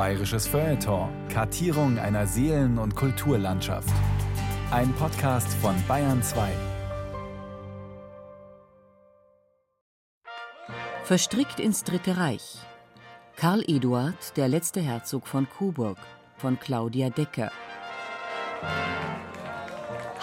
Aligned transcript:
Bayerisches 0.00 0.46
Feuilleton. 0.46 1.10
Kartierung 1.28 1.98
einer 1.98 2.26
Seelen- 2.26 2.78
und 2.78 2.96
Kulturlandschaft. 2.96 3.92
Ein 4.70 4.94
Podcast 4.94 5.52
von 5.60 5.74
Bayern 5.86 6.22
2. 6.22 6.48
Verstrickt 11.04 11.60
ins 11.60 11.84
Dritte 11.84 12.16
Reich. 12.16 12.60
Karl 13.36 13.62
Eduard, 13.68 14.38
der 14.38 14.48
letzte 14.48 14.80
Herzog 14.80 15.26
von 15.26 15.46
Coburg, 15.50 15.98
von 16.38 16.58
Claudia 16.58 17.10
Decker. 17.10 17.52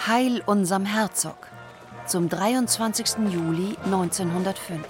Heil 0.08 0.42
unserem 0.48 0.86
Herzog 0.86 1.50
zum 2.08 2.30
23. 2.30 3.30
Juli 3.30 3.78
1905. 3.86 4.84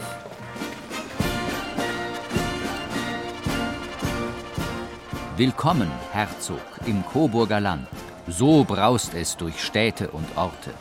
Willkommen, 5.38 5.92
Herzog, 6.14 6.64
im 6.88 7.06
Coburger 7.06 7.60
Land. 7.60 7.88
So 8.28 8.64
braust 8.64 9.14
es 9.14 9.38
durch 9.38 9.64
Städte 9.64 10.10
und 10.10 10.26
Orte. 10.36 10.74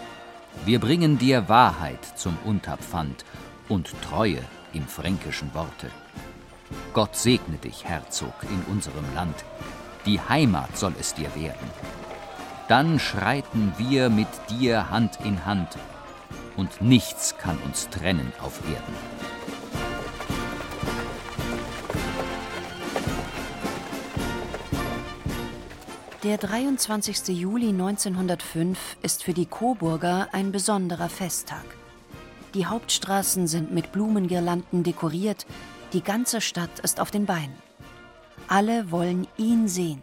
Wir 0.64 0.80
bringen 0.80 1.18
dir 1.18 1.46
Wahrheit 1.50 2.02
zum 2.14 2.38
Unterpfand 2.42 3.26
und 3.68 3.92
Treue 4.00 4.40
im 4.72 4.88
fränkischen 4.88 5.52
Worte. 5.52 5.90
Gott 6.94 7.16
segne 7.16 7.58
dich, 7.58 7.84
Herzog, 7.84 8.32
in 8.44 8.72
unserem 8.72 9.04
Land. 9.14 9.44
Die 10.06 10.18
Heimat 10.22 10.74
soll 10.74 10.94
es 10.98 11.12
dir 11.12 11.34
werden. 11.34 11.70
Dann 12.66 12.98
schreiten 12.98 13.74
wir 13.76 14.08
mit 14.08 14.28
dir 14.48 14.88
Hand 14.88 15.18
in 15.22 15.44
Hand, 15.44 15.76
und 16.56 16.80
nichts 16.80 17.36
kann 17.36 17.58
uns 17.58 17.90
trennen 17.90 18.32
auf 18.40 18.58
Erden. 18.66 19.35
Der 26.26 26.38
23. 26.38 27.28
Juli 27.28 27.68
1905 27.68 28.96
ist 29.00 29.22
für 29.22 29.32
die 29.32 29.46
Coburger 29.46 30.26
ein 30.32 30.50
besonderer 30.50 31.08
Festtag. 31.08 31.64
Die 32.52 32.66
Hauptstraßen 32.66 33.46
sind 33.46 33.72
mit 33.72 33.92
Blumengirlanden 33.92 34.82
dekoriert, 34.82 35.46
die 35.92 36.02
ganze 36.02 36.40
Stadt 36.40 36.80
ist 36.80 36.98
auf 36.98 37.12
den 37.12 37.26
Beinen. 37.26 37.54
Alle 38.48 38.90
wollen 38.90 39.28
ihn 39.36 39.68
sehen, 39.68 40.02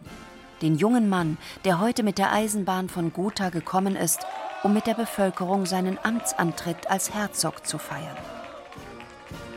den 0.62 0.76
jungen 0.76 1.10
Mann, 1.10 1.36
der 1.66 1.78
heute 1.78 2.02
mit 2.02 2.16
der 2.16 2.32
Eisenbahn 2.32 2.88
von 2.88 3.12
Gotha 3.12 3.50
gekommen 3.50 3.94
ist, 3.94 4.20
um 4.62 4.72
mit 4.72 4.86
der 4.86 4.94
Bevölkerung 4.94 5.66
seinen 5.66 5.98
Amtsantritt 6.02 6.90
als 6.90 7.12
Herzog 7.12 7.66
zu 7.66 7.76
feiern. 7.76 8.16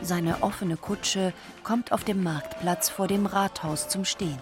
Seine 0.02 0.42
offene 0.42 0.76
Kutsche 0.76 1.32
kommt 1.62 1.92
auf 1.92 2.04
dem 2.04 2.22
Marktplatz 2.22 2.90
vor 2.90 3.06
dem 3.06 3.24
Rathaus 3.24 3.88
zum 3.88 4.04
Stehen. 4.04 4.38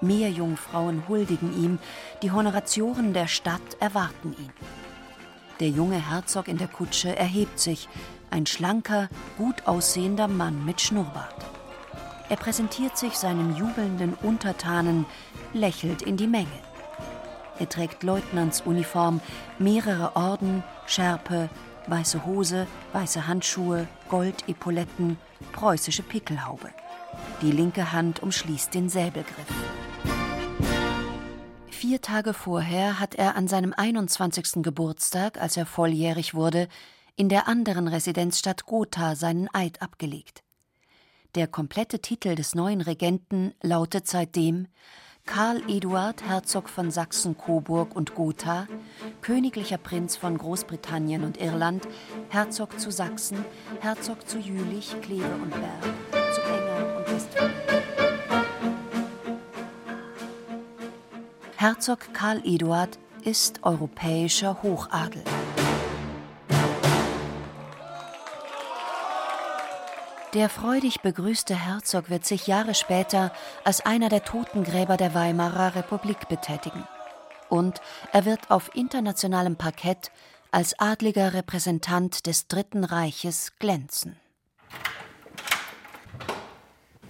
Meerjungfrauen 0.00 1.08
huldigen 1.08 1.52
ihm, 1.62 1.78
die 2.22 2.30
Honoratioren 2.30 3.12
der 3.12 3.26
Stadt 3.26 3.76
erwarten 3.80 4.34
ihn. 4.38 4.52
Der 5.60 5.68
junge 5.68 6.10
Herzog 6.10 6.46
in 6.48 6.58
der 6.58 6.68
Kutsche 6.68 7.16
erhebt 7.16 7.58
sich, 7.58 7.88
ein 8.30 8.46
schlanker, 8.46 9.08
gut 9.36 9.66
aussehender 9.66 10.28
Mann 10.28 10.64
mit 10.64 10.80
Schnurrbart. 10.80 11.44
Er 12.28 12.36
präsentiert 12.36 12.96
sich 12.96 13.14
seinen 13.14 13.56
jubelnden 13.56 14.14
Untertanen, 14.22 15.06
lächelt 15.52 16.02
in 16.02 16.16
die 16.16 16.26
Menge. 16.26 16.46
Er 17.58 17.68
trägt 17.68 18.02
Leutnantsuniform, 18.02 19.20
mehrere 19.58 20.14
Orden, 20.14 20.62
Schärpe, 20.86 21.48
weiße 21.88 22.24
Hose, 22.24 22.66
weiße 22.92 23.26
Handschuhe, 23.26 23.88
Goldepauletten, 24.08 25.18
preußische 25.52 26.02
Pickelhaube. 26.02 26.68
Die 27.42 27.50
linke 27.50 27.92
Hand 27.92 28.22
umschließt 28.22 28.74
den 28.74 28.88
Säbelgriff. 28.88 29.46
Vier 31.78 32.00
Tage 32.00 32.34
vorher 32.34 32.98
hat 32.98 33.14
er 33.14 33.36
an 33.36 33.46
seinem 33.46 33.72
21. 33.72 34.64
Geburtstag, 34.64 35.40
als 35.40 35.56
er 35.56 35.64
volljährig 35.64 36.34
wurde, 36.34 36.66
in 37.14 37.28
der 37.28 37.46
anderen 37.46 37.86
Residenzstadt 37.86 38.66
Gotha 38.66 39.14
seinen 39.14 39.48
Eid 39.54 39.80
abgelegt. 39.80 40.42
Der 41.36 41.46
komplette 41.46 42.00
Titel 42.00 42.34
des 42.34 42.56
neuen 42.56 42.80
Regenten 42.80 43.54
lautet 43.62 44.08
seitdem 44.08 44.66
Karl 45.24 45.62
Eduard, 45.70 46.24
Herzog 46.24 46.68
von 46.68 46.90
Sachsen, 46.90 47.38
Coburg 47.38 47.94
und 47.94 48.16
Gotha, 48.16 48.66
königlicher 49.20 49.78
Prinz 49.78 50.16
von 50.16 50.36
Großbritannien 50.36 51.22
und 51.22 51.40
Irland, 51.40 51.86
Herzog 52.28 52.80
zu 52.80 52.90
Sachsen, 52.90 53.44
Herzog 53.78 54.28
zu 54.28 54.38
Jülich, 54.38 55.00
Kleve 55.00 55.32
und 55.40 55.50
Berg, 55.50 56.34
zu 56.34 56.40
Enger 56.42 56.67
Herzog 61.60 62.14
Karl 62.14 62.40
Eduard 62.44 63.00
ist 63.24 63.64
europäischer 63.64 64.62
Hochadel. 64.62 65.24
Der 70.34 70.48
freudig 70.48 71.00
begrüßte 71.00 71.56
Herzog 71.56 72.10
wird 72.10 72.24
sich 72.24 72.46
Jahre 72.46 72.76
später 72.76 73.32
als 73.64 73.84
einer 73.84 74.08
der 74.08 74.22
Totengräber 74.22 74.96
der 74.96 75.16
Weimarer 75.16 75.74
Republik 75.74 76.28
betätigen. 76.28 76.84
Und 77.48 77.80
er 78.12 78.24
wird 78.24 78.52
auf 78.52 78.76
internationalem 78.76 79.56
Parkett 79.56 80.12
als 80.52 80.78
adliger 80.78 81.34
Repräsentant 81.34 82.28
des 82.28 82.46
Dritten 82.46 82.84
Reiches 82.84 83.54
glänzen. 83.58 84.14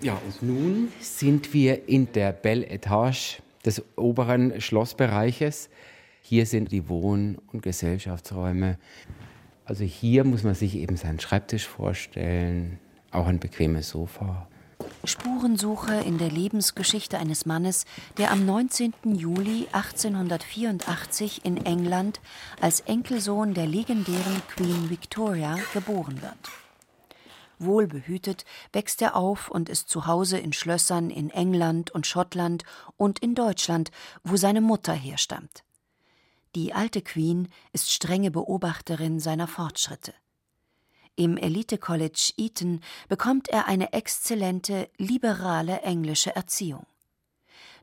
Ja, 0.00 0.14
und 0.14 0.42
nun 0.42 0.90
sind 1.00 1.52
wir 1.52 1.86
in 1.86 2.10
der 2.12 2.32
Belle 2.32 2.66
Etage 2.70 3.42
des 3.64 3.82
oberen 3.96 4.60
Schlossbereiches. 4.60 5.70
Hier 6.22 6.46
sind 6.46 6.72
die 6.72 6.88
Wohn- 6.88 7.38
und 7.52 7.62
Gesellschaftsräume. 7.62 8.78
Also 9.64 9.84
hier 9.84 10.24
muss 10.24 10.44
man 10.44 10.54
sich 10.54 10.76
eben 10.76 10.96
seinen 10.96 11.20
Schreibtisch 11.20 11.66
vorstellen, 11.66 12.78
auch 13.10 13.26
ein 13.26 13.38
bequemes 13.38 13.90
Sofa. 13.90 14.48
Spurensuche 15.04 15.94
in 15.94 16.18
der 16.18 16.30
Lebensgeschichte 16.30 17.18
eines 17.18 17.46
Mannes, 17.46 17.84
der 18.16 18.30
am 18.30 18.46
19. 18.46 18.92
Juli 19.04 19.66
1884 19.72 21.44
in 21.44 21.64
England 21.64 22.20
als 22.60 22.80
Enkelsohn 22.80 23.54
der 23.54 23.66
legendären 23.66 24.42
Queen 24.54 24.90
Victoria 24.90 25.56
geboren 25.72 26.20
wird. 26.22 26.67
Wohlbehütet 27.58 28.44
wächst 28.72 29.02
er 29.02 29.16
auf 29.16 29.50
und 29.50 29.68
ist 29.68 29.88
zu 29.88 30.06
Hause 30.06 30.38
in 30.38 30.52
Schlössern 30.52 31.10
in 31.10 31.30
England 31.30 31.90
und 31.90 32.06
Schottland 32.06 32.64
und 32.96 33.18
in 33.18 33.34
Deutschland, 33.34 33.90
wo 34.24 34.36
seine 34.36 34.60
Mutter 34.60 34.92
herstammt. 34.92 35.64
Die 36.54 36.72
alte 36.72 37.02
Queen 37.02 37.48
ist 37.72 37.92
strenge 37.92 38.30
Beobachterin 38.30 39.20
seiner 39.20 39.46
Fortschritte. 39.46 40.14
Im 41.14 41.36
Elite 41.36 41.78
College 41.78 42.32
Eton 42.36 42.80
bekommt 43.08 43.48
er 43.48 43.66
eine 43.66 43.92
exzellente, 43.92 44.88
liberale 44.96 45.80
englische 45.80 46.34
Erziehung. 46.34 46.86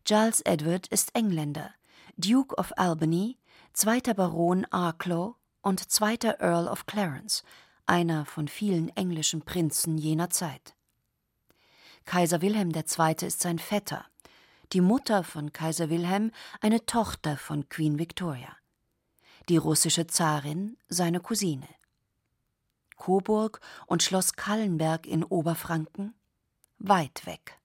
Giles 0.05 0.41
Edward 0.41 0.87
ist 0.87 1.15
Engländer, 1.15 1.71
Duke 2.17 2.55
of 2.55 2.71
Albany, 2.77 3.37
zweiter 3.73 4.13
Baron 4.13 4.65
Arklow 4.71 5.35
und 5.61 5.91
zweiter 5.91 6.39
Earl 6.39 6.67
of 6.67 6.85
Clarence 6.85 7.43
einer 7.85 8.25
von 8.25 8.47
vielen 8.47 8.89
englischen 8.89 9.41
Prinzen 9.41 9.97
jener 9.97 10.29
Zeit. 10.29 10.75
Kaiser 12.05 12.41
Wilhelm 12.41 12.71
II. 12.71 13.15
ist 13.25 13.41
sein 13.41 13.59
Vetter, 13.59 14.05
die 14.73 14.81
Mutter 14.81 15.23
von 15.23 15.53
Kaiser 15.53 15.89
Wilhelm 15.89 16.31
eine 16.61 16.85
Tochter 16.85 17.37
von 17.37 17.67
Queen 17.69 17.99
Victoria, 17.99 18.55
die 19.49 19.57
russische 19.57 20.07
Zarin 20.07 20.77
seine 20.87 21.19
Cousine. 21.19 21.67
Coburg 22.97 23.59
und 23.87 24.03
Schloss 24.03 24.33
Kallenberg 24.33 25.05
in 25.05 25.23
Oberfranken 25.23 26.13
weit 26.79 27.25
weg. 27.25 27.59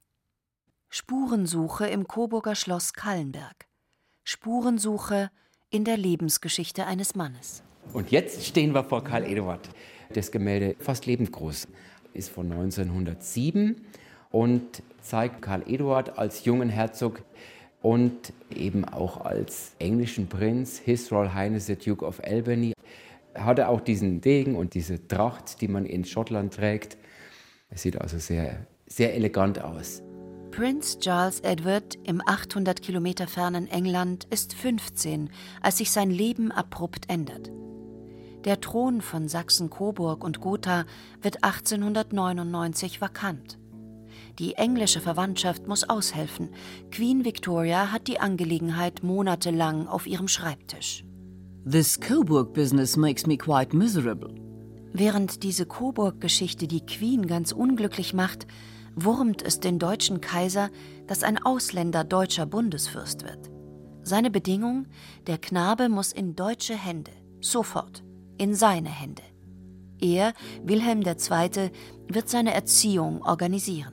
Spurensuche 0.89 1.87
im 1.87 2.09
Coburger 2.09 2.55
Schloss 2.55 2.93
Kallenberg. 2.93 3.67
Spurensuche 4.25 5.31
in 5.71 5.85
der 5.85 5.97
Lebensgeschichte 5.97 6.85
eines 6.87 7.15
Mannes. 7.15 7.63
Und 7.93 8.11
jetzt 8.11 8.45
stehen 8.45 8.75
wir 8.75 8.85
vor 8.85 9.05
Karl 9.05 9.25
Eduard. 9.25 9.69
Das 10.13 10.31
Gemälde 10.33 10.75
fast 10.81 11.07
lebensgroß 11.07 11.69
ist 12.15 12.31
von 12.31 12.51
1907 12.51 13.77
und 14.31 14.83
zeigt 15.03 15.43
Karl 15.43 15.63
Eduard 15.67 16.19
als 16.19 16.45
jungen 16.45 16.69
Herzog 16.69 17.23
und 17.83 18.33
eben 18.55 18.85
auch 18.85 19.25
als 19.25 19.73
englischen 19.79 20.27
Prinz, 20.27 20.79
His 20.79 21.11
Royal 21.13 21.35
Highness 21.35 21.67
the 21.67 21.77
Duke 21.77 22.05
of 22.05 22.21
Albany. 22.25 22.73
Er 23.35 23.45
hatte 23.45 23.69
auch 23.69 23.81
diesen 23.81 24.21
Degen 24.21 24.57
und 24.57 24.75
diese 24.75 25.07
Tracht, 25.07 25.61
die 25.61 25.69
man 25.69 25.87
in 25.87 26.05
Schottland 26.05 26.55
trägt. 26.55 26.99
Es 27.71 27.83
sieht 27.83 28.01
also 28.01 28.19
sehr, 28.19 28.67
sehr 28.87 29.15
elegant 29.15 29.63
aus. 29.63 30.03
Prinz 30.51 30.99
Charles 30.99 31.41
Edward 31.41 31.97
im 32.03 32.21
800 32.27 32.83
Kilometer 32.83 33.29
fernen 33.29 33.69
England 33.69 34.27
ist 34.31 34.53
15, 34.55 35.31
als 35.63 35.79
sich 35.79 35.93
sein 35.93 36.11
Leben 36.11 36.51
abrupt 36.51 37.09
ändert. 37.09 37.53
Der 38.45 38.61
Thron 38.61 39.03
von 39.03 39.29
Sachsen-Coburg 39.29 40.25
und 40.25 40.41
Gotha 40.41 40.87
wird 41.21 41.45
1899 41.45 43.01
vakant. 43.01 43.59
Die 44.39 44.55
englische 44.55 45.01
Verwandtschaft 45.01 45.69
muss 45.69 45.89
aushelfen. 45.89 46.49
Queen 46.91 47.25
Victoria 47.25 47.93
hat 47.93 48.07
die 48.07 48.21
Angelegenheit 48.21 49.03
monatelang 49.03 49.87
auf 49.87 50.07
ihrem 50.07 50.29
Schreibtisch. 50.29 51.05
This 51.71 52.01
Coburg 52.01 52.55
business 52.55 52.97
makes 52.97 53.27
me 53.27 53.37
quite 53.37 53.77
miserable. 53.77 54.35
Während 54.93 55.43
diese 55.43 55.67
Coburg-Geschichte 55.67 56.67
die 56.67 56.85
Queen 56.85 57.27
ganz 57.27 57.53
unglücklich 57.53 58.15
macht, 58.15 58.47
wurmt 58.95 59.43
es 59.43 59.61
den 59.61 59.79
deutschen 59.79 60.21
Kaiser, 60.23 60.71
dass 61.07 61.23
ein 61.23 61.39
Ausländer 61.43 62.05
deutscher 62.05 62.47
Bundesfürst 62.47 63.25
wird. 63.25 63.51
Seine 64.03 64.31
Bedingung, 64.31 64.87
der 65.27 65.37
Knabe 65.37 65.89
muss 65.91 66.13
in 66.13 66.35
deutsche 66.35 66.75
Hände, 66.75 67.13
sofort, 67.41 68.03
in 68.41 68.55
seine 68.55 68.89
Hände. 68.89 69.23
Er, 70.01 70.33
Wilhelm 70.65 71.03
II., 71.03 71.71
wird 72.09 72.29
seine 72.31 72.55
Erziehung 72.55 73.23
organisieren. 73.23 73.93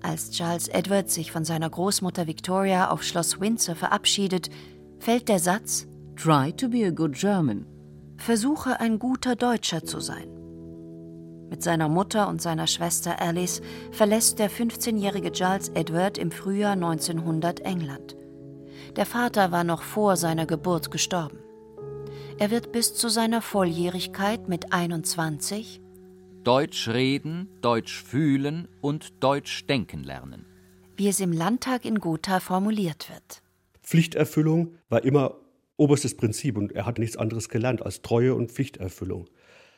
Als 0.00 0.30
Charles 0.30 0.68
Edward 0.68 1.10
sich 1.10 1.32
von 1.32 1.44
seiner 1.44 1.68
Großmutter 1.68 2.28
Victoria 2.28 2.88
auf 2.90 3.02
Schloss 3.02 3.40
Windsor 3.40 3.74
verabschiedet, 3.74 4.48
fällt 5.00 5.28
der 5.28 5.40
Satz 5.40 5.88
Try 6.14 6.52
to 6.52 6.68
be 6.68 6.86
a 6.86 6.90
good 6.90 7.14
German. 7.14 7.66
Versuche 8.16 8.78
ein 8.78 9.00
guter 9.00 9.34
Deutscher 9.34 9.84
zu 9.84 9.98
sein. 9.98 10.28
Mit 11.50 11.64
seiner 11.64 11.88
Mutter 11.88 12.28
und 12.28 12.40
seiner 12.40 12.68
Schwester 12.68 13.20
Alice 13.20 13.60
verlässt 13.90 14.38
der 14.38 14.50
15-jährige 14.50 15.32
Charles 15.32 15.70
Edward 15.70 16.16
im 16.16 16.30
Frühjahr 16.30 16.72
1900 16.72 17.60
England. 17.60 18.16
Der 18.94 19.04
Vater 19.04 19.50
war 19.50 19.64
noch 19.64 19.82
vor 19.82 20.16
seiner 20.16 20.46
Geburt 20.46 20.92
gestorben. 20.92 21.38
Er 22.38 22.50
wird 22.50 22.70
bis 22.70 22.92
zu 22.92 23.08
seiner 23.08 23.40
Volljährigkeit 23.40 24.46
mit 24.46 24.70
21 24.70 25.80
Deutsch 26.44 26.86
reden, 26.86 27.48
Deutsch 27.62 28.02
fühlen 28.02 28.68
und 28.82 29.22
Deutsch 29.24 29.64
denken 29.64 30.04
lernen. 30.04 30.44
Wie 30.98 31.08
es 31.08 31.18
im 31.20 31.32
Landtag 31.32 31.86
in 31.86 31.98
Gotha 31.98 32.40
formuliert 32.40 33.08
wird. 33.08 33.42
Pflichterfüllung 33.82 34.74
war 34.90 35.02
immer 35.02 35.36
oberstes 35.78 36.14
Prinzip 36.14 36.58
und 36.58 36.72
er 36.72 36.84
hat 36.84 36.98
nichts 36.98 37.16
anderes 37.16 37.48
gelernt 37.48 37.82
als 37.82 38.02
Treue 38.02 38.34
und 38.34 38.52
Pflichterfüllung. 38.52 39.30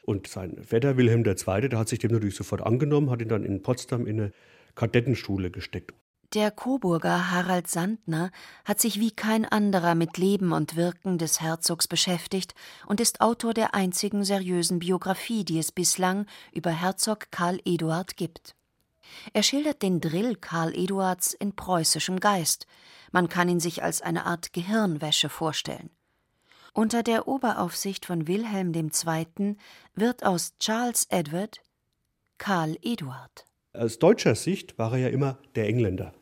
Und 0.02 0.26
sein 0.26 0.56
Vetter 0.60 0.96
Wilhelm 0.96 1.24
II., 1.24 1.68
der 1.68 1.78
hat 1.78 1.88
sich 1.88 2.00
dem 2.00 2.10
natürlich 2.10 2.34
sofort 2.34 2.62
angenommen, 2.62 3.08
hat 3.10 3.22
ihn 3.22 3.28
dann 3.28 3.44
in 3.44 3.62
Potsdam 3.62 4.04
in 4.04 4.20
eine 4.20 4.32
Kadettenschule 4.74 5.52
gesteckt. 5.52 5.94
Der 6.34 6.50
Coburger 6.50 7.30
Harald 7.30 7.68
Sandner 7.68 8.30
hat 8.66 8.82
sich 8.82 9.00
wie 9.00 9.12
kein 9.12 9.46
anderer 9.46 9.94
mit 9.94 10.18
Leben 10.18 10.52
und 10.52 10.76
Wirken 10.76 11.16
des 11.16 11.40
Herzogs 11.40 11.88
beschäftigt 11.88 12.54
und 12.86 13.00
ist 13.00 13.22
Autor 13.22 13.54
der 13.54 13.74
einzigen 13.74 14.24
seriösen 14.24 14.78
Biografie, 14.78 15.46
die 15.46 15.58
es 15.58 15.72
bislang 15.72 16.26
über 16.52 16.70
Herzog 16.70 17.30
Karl 17.30 17.60
Eduard 17.64 18.18
gibt. 18.18 18.54
Er 19.32 19.42
schildert 19.42 19.80
den 19.80 20.02
Drill 20.02 20.36
Karl 20.36 20.74
Eduards 20.74 21.32
in 21.32 21.56
preußischem 21.56 22.20
Geist. 22.20 22.66
Man 23.10 23.30
kann 23.30 23.48
ihn 23.48 23.60
sich 23.60 23.82
als 23.82 24.02
eine 24.02 24.26
Art 24.26 24.52
Gehirnwäsche 24.52 25.30
vorstellen. 25.30 25.88
Unter 26.74 27.02
der 27.02 27.26
Oberaufsicht 27.26 28.04
von 28.04 28.28
Wilhelm 28.28 28.74
II. 28.74 29.56
wird 29.94 30.26
aus 30.26 30.58
Charles 30.58 31.06
Edward 31.08 31.62
Karl 32.36 32.76
Eduard. 32.82 33.46
Aus 33.72 33.98
deutscher 33.98 34.34
Sicht 34.34 34.78
war 34.78 34.92
er 34.92 34.98
ja 34.98 35.08
immer 35.08 35.38
der 35.54 35.68
Engländer. 35.68 36.12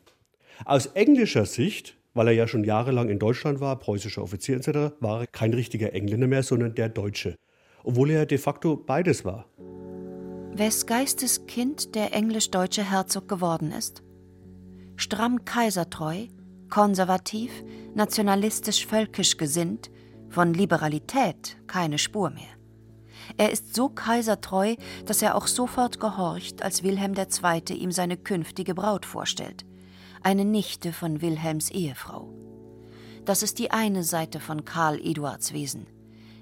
Aus 0.65 0.87
englischer 0.87 1.45
Sicht, 1.45 1.97
weil 2.13 2.27
er 2.27 2.33
ja 2.33 2.47
schon 2.47 2.63
jahrelang 2.63 3.09
in 3.09 3.19
Deutschland 3.19 3.59
war, 3.59 3.77
preußischer 3.77 4.23
Offizier 4.23 4.57
etc., 4.57 4.95
war 4.99 5.21
er 5.21 5.27
kein 5.27 5.53
richtiger 5.53 5.93
Engländer 5.93 6.27
mehr, 6.27 6.43
sondern 6.43 6.75
der 6.75 6.89
Deutsche. 6.89 7.35
Obwohl 7.83 8.11
er 8.11 8.25
de 8.25 8.37
facto 8.37 8.75
beides 8.75 9.23
war. 9.23 9.45
Wes 10.53 10.87
Geistes 10.87 11.45
Kind 11.45 11.93
der 11.93 12.13
englisch-deutsche 12.13 12.89
Herzog 12.89 13.27
geworden 13.27 13.71
ist? 13.71 14.01
Stramm 14.95 15.45
kaisertreu, 15.45 16.25
konservativ, 16.69 17.51
nationalistisch-völkisch 17.93 19.37
gesinnt, 19.37 19.91
von 20.29 20.53
Liberalität 20.53 21.57
keine 21.67 21.99
Spur 21.99 22.31
mehr. 22.31 22.57
Er 23.37 23.51
ist 23.51 23.75
so 23.75 23.89
kaisertreu, 23.89 24.75
dass 25.05 25.21
er 25.21 25.35
auch 25.35 25.47
sofort 25.47 25.99
gehorcht, 25.99 26.63
als 26.63 26.83
Wilhelm 26.83 27.13
II. 27.13 27.73
ihm 27.75 27.91
seine 27.91 28.17
künftige 28.17 28.73
Braut 28.73 29.05
vorstellt, 29.05 29.65
eine 30.23 30.45
Nichte 30.45 30.93
von 30.93 31.21
Wilhelms 31.21 31.69
Ehefrau. 31.71 32.33
Das 33.25 33.43
ist 33.43 33.59
die 33.59 33.71
eine 33.71 34.03
Seite 34.03 34.39
von 34.39 34.65
Karl 34.65 34.99
Eduards 34.99 35.53
Wesen. 35.53 35.87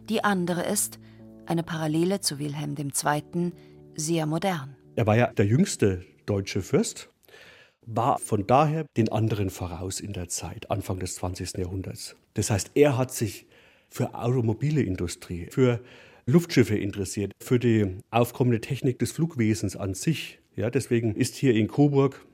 Die 0.09 0.23
andere 0.23 0.63
ist, 0.63 0.99
eine 1.45 1.63
Parallele 1.63 2.21
zu 2.21 2.39
Wilhelm 2.39 2.75
II., 2.77 3.51
sehr 3.95 4.25
modern. 4.25 4.75
Er 4.95 5.07
war 5.07 5.15
ja 5.15 5.27
der 5.33 5.45
jüngste 5.45 6.03
deutsche 6.25 6.61
Fürst, 6.61 7.09
war 7.85 8.19
von 8.19 8.45
daher 8.47 8.85
den 8.97 9.11
anderen 9.11 9.49
voraus 9.49 9.99
in 9.99 10.13
der 10.13 10.27
Zeit, 10.27 10.69
Anfang 10.71 10.99
des 10.99 11.15
20. 11.15 11.57
Jahrhunderts. 11.57 12.15
Das 12.33 12.49
heißt, 12.49 12.71
er 12.75 12.97
hat 12.97 13.11
sich 13.11 13.47
für 13.89 14.13
automobile 14.15 14.81
Industrie, 14.81 15.47
für 15.51 15.81
Luftschiffe 16.25 16.77
interessiert, 16.77 17.31
für 17.41 17.59
die 17.59 17.97
aufkommende 18.09 18.59
Technik 18.59 18.99
des 18.99 19.11
Flugwesens 19.11 19.75
an 19.75 19.93
sich. 19.93 20.39
Ja, 20.55 20.69
deswegen 20.69 21.15
ist 21.15 21.35
hier 21.35 21.53
in 21.53 21.67
Coburg 21.67 22.25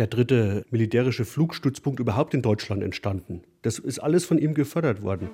der 0.00 0.06
dritte 0.06 0.64
militärische 0.70 1.26
Flugstützpunkt 1.26 2.00
überhaupt 2.00 2.32
in 2.32 2.40
Deutschland 2.40 2.82
entstanden. 2.82 3.42
Das 3.60 3.78
ist 3.78 3.98
alles 3.98 4.24
von 4.24 4.38
ihm 4.38 4.54
gefördert 4.54 5.02
worden. 5.02 5.28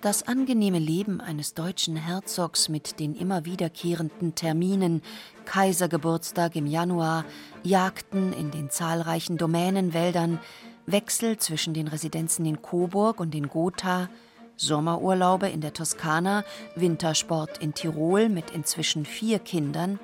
Das 0.00 0.26
angenehme 0.26 0.78
Leben 0.78 1.20
eines 1.20 1.52
deutschen 1.52 1.96
Herzogs 1.96 2.70
mit 2.70 2.98
den 2.98 3.14
immer 3.14 3.44
wiederkehrenden 3.44 4.34
Terminen, 4.34 5.02
Kaisergeburtstag 5.44 6.56
im 6.56 6.66
Januar, 6.66 7.26
Jagden 7.62 8.32
in 8.32 8.50
den 8.50 8.70
zahlreichen 8.70 9.36
Domänenwäldern, 9.36 10.38
Wechsel 10.86 11.36
zwischen 11.36 11.74
den 11.74 11.88
Residenzen 11.88 12.46
in 12.46 12.62
Coburg 12.62 13.20
und 13.20 13.34
in 13.34 13.48
Gotha, 13.48 14.08
Sommerurlaube 14.56 15.50
in 15.50 15.60
der 15.60 15.74
Toskana, 15.74 16.42
Wintersport 16.74 17.58
in 17.58 17.74
Tirol 17.74 18.30
mit 18.30 18.50
inzwischen 18.50 19.04
vier 19.04 19.40
Kindern, 19.40 20.00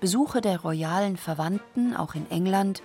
Besuche 0.00 0.40
der 0.40 0.60
royalen 0.60 1.18
Verwandten 1.18 1.94
auch 1.94 2.14
in 2.14 2.28
England, 2.30 2.82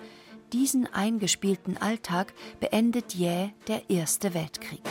diesen 0.52 0.86
eingespielten 0.92 1.78
Alltag 1.78 2.34
beendet 2.60 3.14
jäh 3.14 3.48
der 3.68 3.88
Erste 3.88 4.34
Weltkrieg. 4.34 4.82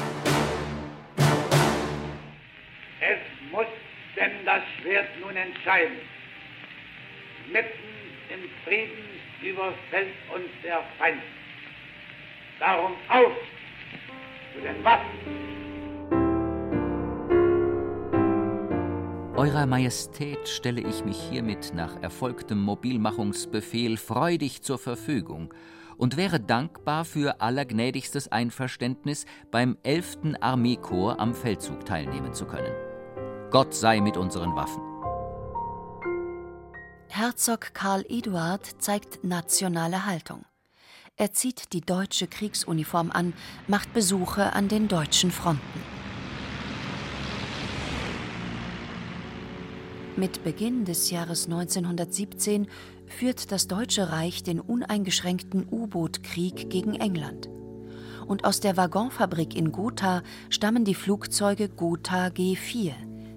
Es 3.00 3.51
muss 3.51 3.68
denn 4.16 4.44
das 4.44 4.63
Schwert 4.81 5.07
nun 5.22 5.36
entscheiden. 5.36 5.98
Mitten 7.51 7.69
im 8.33 8.50
Frieden 8.63 9.06
überfällt 9.44 10.16
uns 10.33 10.50
der 10.64 10.81
Feind. 10.97 11.21
Darum 12.59 12.94
auf 13.07 13.33
zu 14.56 14.61
den 14.61 14.83
Waffen! 14.83 15.65
Eurer 19.37 19.65
Majestät 19.65 20.47
stelle 20.47 20.80
ich 20.80 21.04
mich 21.04 21.18
hiermit 21.30 21.73
nach 21.75 22.01
erfolgtem 22.01 22.61
Mobilmachungsbefehl 22.61 23.97
freudig 23.97 24.61
zur 24.61 24.80
Verfügung 24.80 25.54
und 25.97 26.15
wäre 26.15 26.39
dankbar 26.39 27.04
für 27.04 27.42
allergnädigstes 27.42 28.31
Einverständnis, 28.31 29.25
beim 29.51 29.77
11. 29.83 30.35
Armeekorps 30.39 31.19
am 31.19 31.35
Feldzug 31.35 31.85
teilnehmen 31.85 32.33
zu 32.33 32.45
können. 32.45 32.71
Gott 33.51 33.73
sei 33.73 33.99
mit 33.99 34.15
unseren 34.15 34.56
Waffen. 34.56 34.81
Herzog 37.09 37.73
Karl 37.73 38.06
Eduard 38.07 38.81
zeigt 38.81 39.25
nationale 39.25 40.06
Haltung. 40.06 40.45
Er 41.18 41.33
zieht 41.33 41.73
die 41.73 41.81
deutsche 41.81 42.27
Kriegsuniform 42.27 43.11
an, 43.11 43.33
macht 43.68 43.94
Besuche 43.94 44.54
an 44.54 44.69
den 44.69 44.87
deutschen 44.87 45.31
Fronten. 45.31 46.05
Mit 50.18 50.45
Beginn 50.45 50.86
des 50.86 51.12
Jahres 51.12 51.44
1917 51.45 52.68
führt 53.06 53.52
das 53.52 53.68
Deutsche 53.68 54.12
Reich 54.12 54.44
den 54.44 54.62
uneingeschränkten 54.62 55.68
U-Boot-Krieg 55.69 56.69
gegen 56.69 56.94
England. 56.94 57.50
Und 58.26 58.45
aus 58.45 58.62
der 58.62 58.78
Waggonfabrik 58.78 59.57
in 59.57 59.74
Gotha 59.74 60.24
stammen 60.50 60.86
die 60.86 60.95
Flugzeuge 60.95 61.68
Gotha 61.68 62.28
G4, 62.28 62.94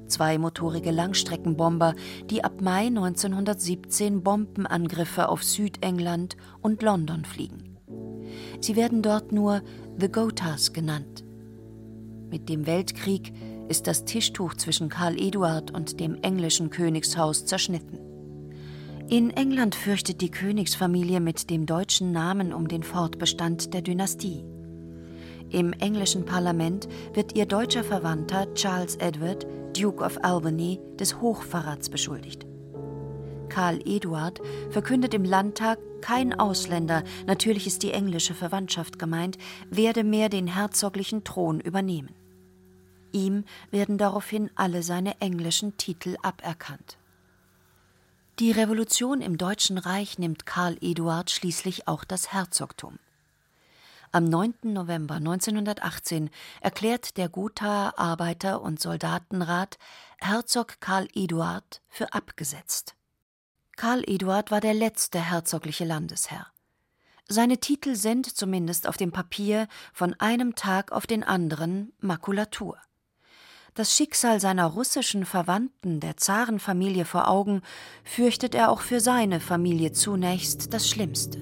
zweimotorige 0.06 0.92
Langstreckenbomber, 0.92 1.96
die 2.30 2.44
ab 2.44 2.60
Mai 2.60 2.86
1917 2.86 4.22
Bombenangriffe 4.22 5.28
auf 5.28 5.42
Südengland 5.42 6.36
und 6.62 6.82
London 6.82 7.24
fliegen. 7.24 7.76
Sie 8.60 8.76
werden 8.76 9.02
dort 9.02 9.32
nur 9.32 9.62
The 9.98 10.12
Gothas 10.12 10.72
genannt. 10.72 11.24
Mit 12.30 12.48
dem 12.48 12.66
Weltkrieg 12.66 13.32
ist 13.68 13.86
das 13.86 14.04
Tischtuch 14.04 14.54
zwischen 14.54 14.88
Karl 14.88 15.20
Eduard 15.20 15.70
und 15.70 16.00
dem 16.00 16.16
englischen 16.22 16.70
Königshaus 16.70 17.44
zerschnitten. 17.46 17.98
In 19.08 19.30
England 19.30 19.74
fürchtet 19.74 20.20
die 20.20 20.30
Königsfamilie 20.30 21.20
mit 21.20 21.48
dem 21.48 21.64
deutschen 21.64 22.12
Namen 22.12 22.52
um 22.52 22.68
den 22.68 22.82
Fortbestand 22.82 23.72
der 23.72 23.80
Dynastie. 23.80 24.44
Im 25.50 25.72
englischen 25.72 26.26
Parlament 26.26 26.88
wird 27.14 27.34
ihr 27.34 27.46
deutscher 27.46 27.84
Verwandter 27.84 28.52
Charles 28.52 28.96
Edward, 28.96 29.46
Duke 29.74 30.04
of 30.04 30.22
Albany, 30.22 30.78
des 30.98 31.22
Hochverrats 31.22 31.88
beschuldigt. 31.88 32.46
Karl 33.48 33.80
Eduard 33.86 34.42
verkündet 34.68 35.14
im 35.14 35.24
Landtag, 35.24 35.78
kein 36.02 36.38
Ausländer, 36.38 37.02
natürlich 37.26 37.66
ist 37.66 37.82
die 37.82 37.92
englische 37.92 38.34
Verwandtschaft 38.34 38.98
gemeint, 38.98 39.38
werde 39.70 40.04
mehr 40.04 40.28
den 40.28 40.46
herzoglichen 40.46 41.24
Thron 41.24 41.60
übernehmen. 41.60 42.17
Ihm 43.18 43.44
werden 43.72 43.98
daraufhin 43.98 44.48
alle 44.54 44.84
seine 44.84 45.20
englischen 45.20 45.76
Titel 45.76 46.16
aberkannt. 46.22 46.98
Die 48.38 48.52
Revolution 48.52 49.20
im 49.20 49.38
Deutschen 49.38 49.76
Reich 49.76 50.20
nimmt 50.20 50.46
Karl 50.46 50.78
Eduard 50.80 51.28
schließlich 51.32 51.88
auch 51.88 52.04
das 52.04 52.32
Herzogtum. 52.32 53.00
Am 54.12 54.22
9. 54.22 54.54
November 54.62 55.16
1918 55.16 56.30
erklärt 56.60 57.16
der 57.16 57.28
Gothaer 57.28 57.98
Arbeiter- 57.98 58.62
und 58.62 58.80
Soldatenrat 58.80 59.78
Herzog 60.20 60.80
Karl 60.80 61.08
Eduard 61.12 61.82
für 61.88 62.12
abgesetzt. 62.12 62.94
Karl 63.76 64.04
Eduard 64.06 64.52
war 64.52 64.60
der 64.60 64.74
letzte 64.74 65.18
herzogliche 65.18 65.84
Landesherr. 65.84 66.46
Seine 67.26 67.58
Titel 67.58 67.96
sind, 67.96 68.26
zumindest 68.26 68.86
auf 68.86 68.96
dem 68.96 69.10
Papier, 69.10 69.66
von 69.92 70.14
einem 70.20 70.54
Tag 70.54 70.92
auf 70.92 71.08
den 71.08 71.24
anderen 71.24 71.92
Makulatur. 71.98 72.78
Das 73.78 73.94
Schicksal 73.94 74.40
seiner 74.40 74.66
russischen 74.66 75.24
Verwandten 75.24 76.00
der 76.00 76.16
Zarenfamilie 76.16 77.04
vor 77.04 77.28
Augen, 77.28 77.62
fürchtet 78.02 78.56
er 78.56 78.72
auch 78.72 78.80
für 78.80 78.98
seine 78.98 79.38
Familie 79.38 79.92
zunächst 79.92 80.74
das 80.74 80.90
Schlimmste. 80.90 81.38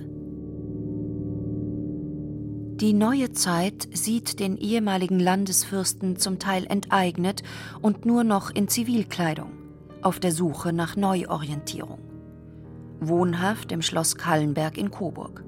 Die 2.77 2.93
neue 2.93 3.33
Zeit 3.33 3.89
sieht 3.91 4.39
den 4.39 4.59
ehemaligen 4.59 5.19
Landesfürsten 5.19 6.19
zum 6.19 6.39
Teil 6.39 6.67
enteignet 6.67 7.43
und 7.81 8.05
nur 8.05 8.23
noch 8.23 8.51
in 8.51 8.69
Zivilkleidung, 8.69 9.53
auf 10.03 10.21
der 10.21 10.33
Suche 10.33 10.75
nach 10.75 10.95
Neuorientierung. 10.95 12.01
Wohnhaft 13.01 13.73
im 13.73 13.81
Schloss 13.81 14.17
Kallenberg 14.17 14.77
in 14.77 14.91
Coburg. 14.91 15.43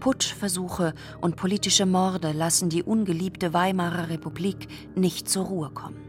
Putschversuche 0.00 0.94
und 1.20 1.36
politische 1.36 1.86
Morde 1.86 2.32
lassen 2.32 2.68
die 2.68 2.82
ungeliebte 2.82 3.52
Weimarer 3.52 4.08
Republik 4.08 4.68
nicht 4.94 5.28
zur 5.28 5.46
Ruhe 5.46 5.70
kommen. 5.70 6.08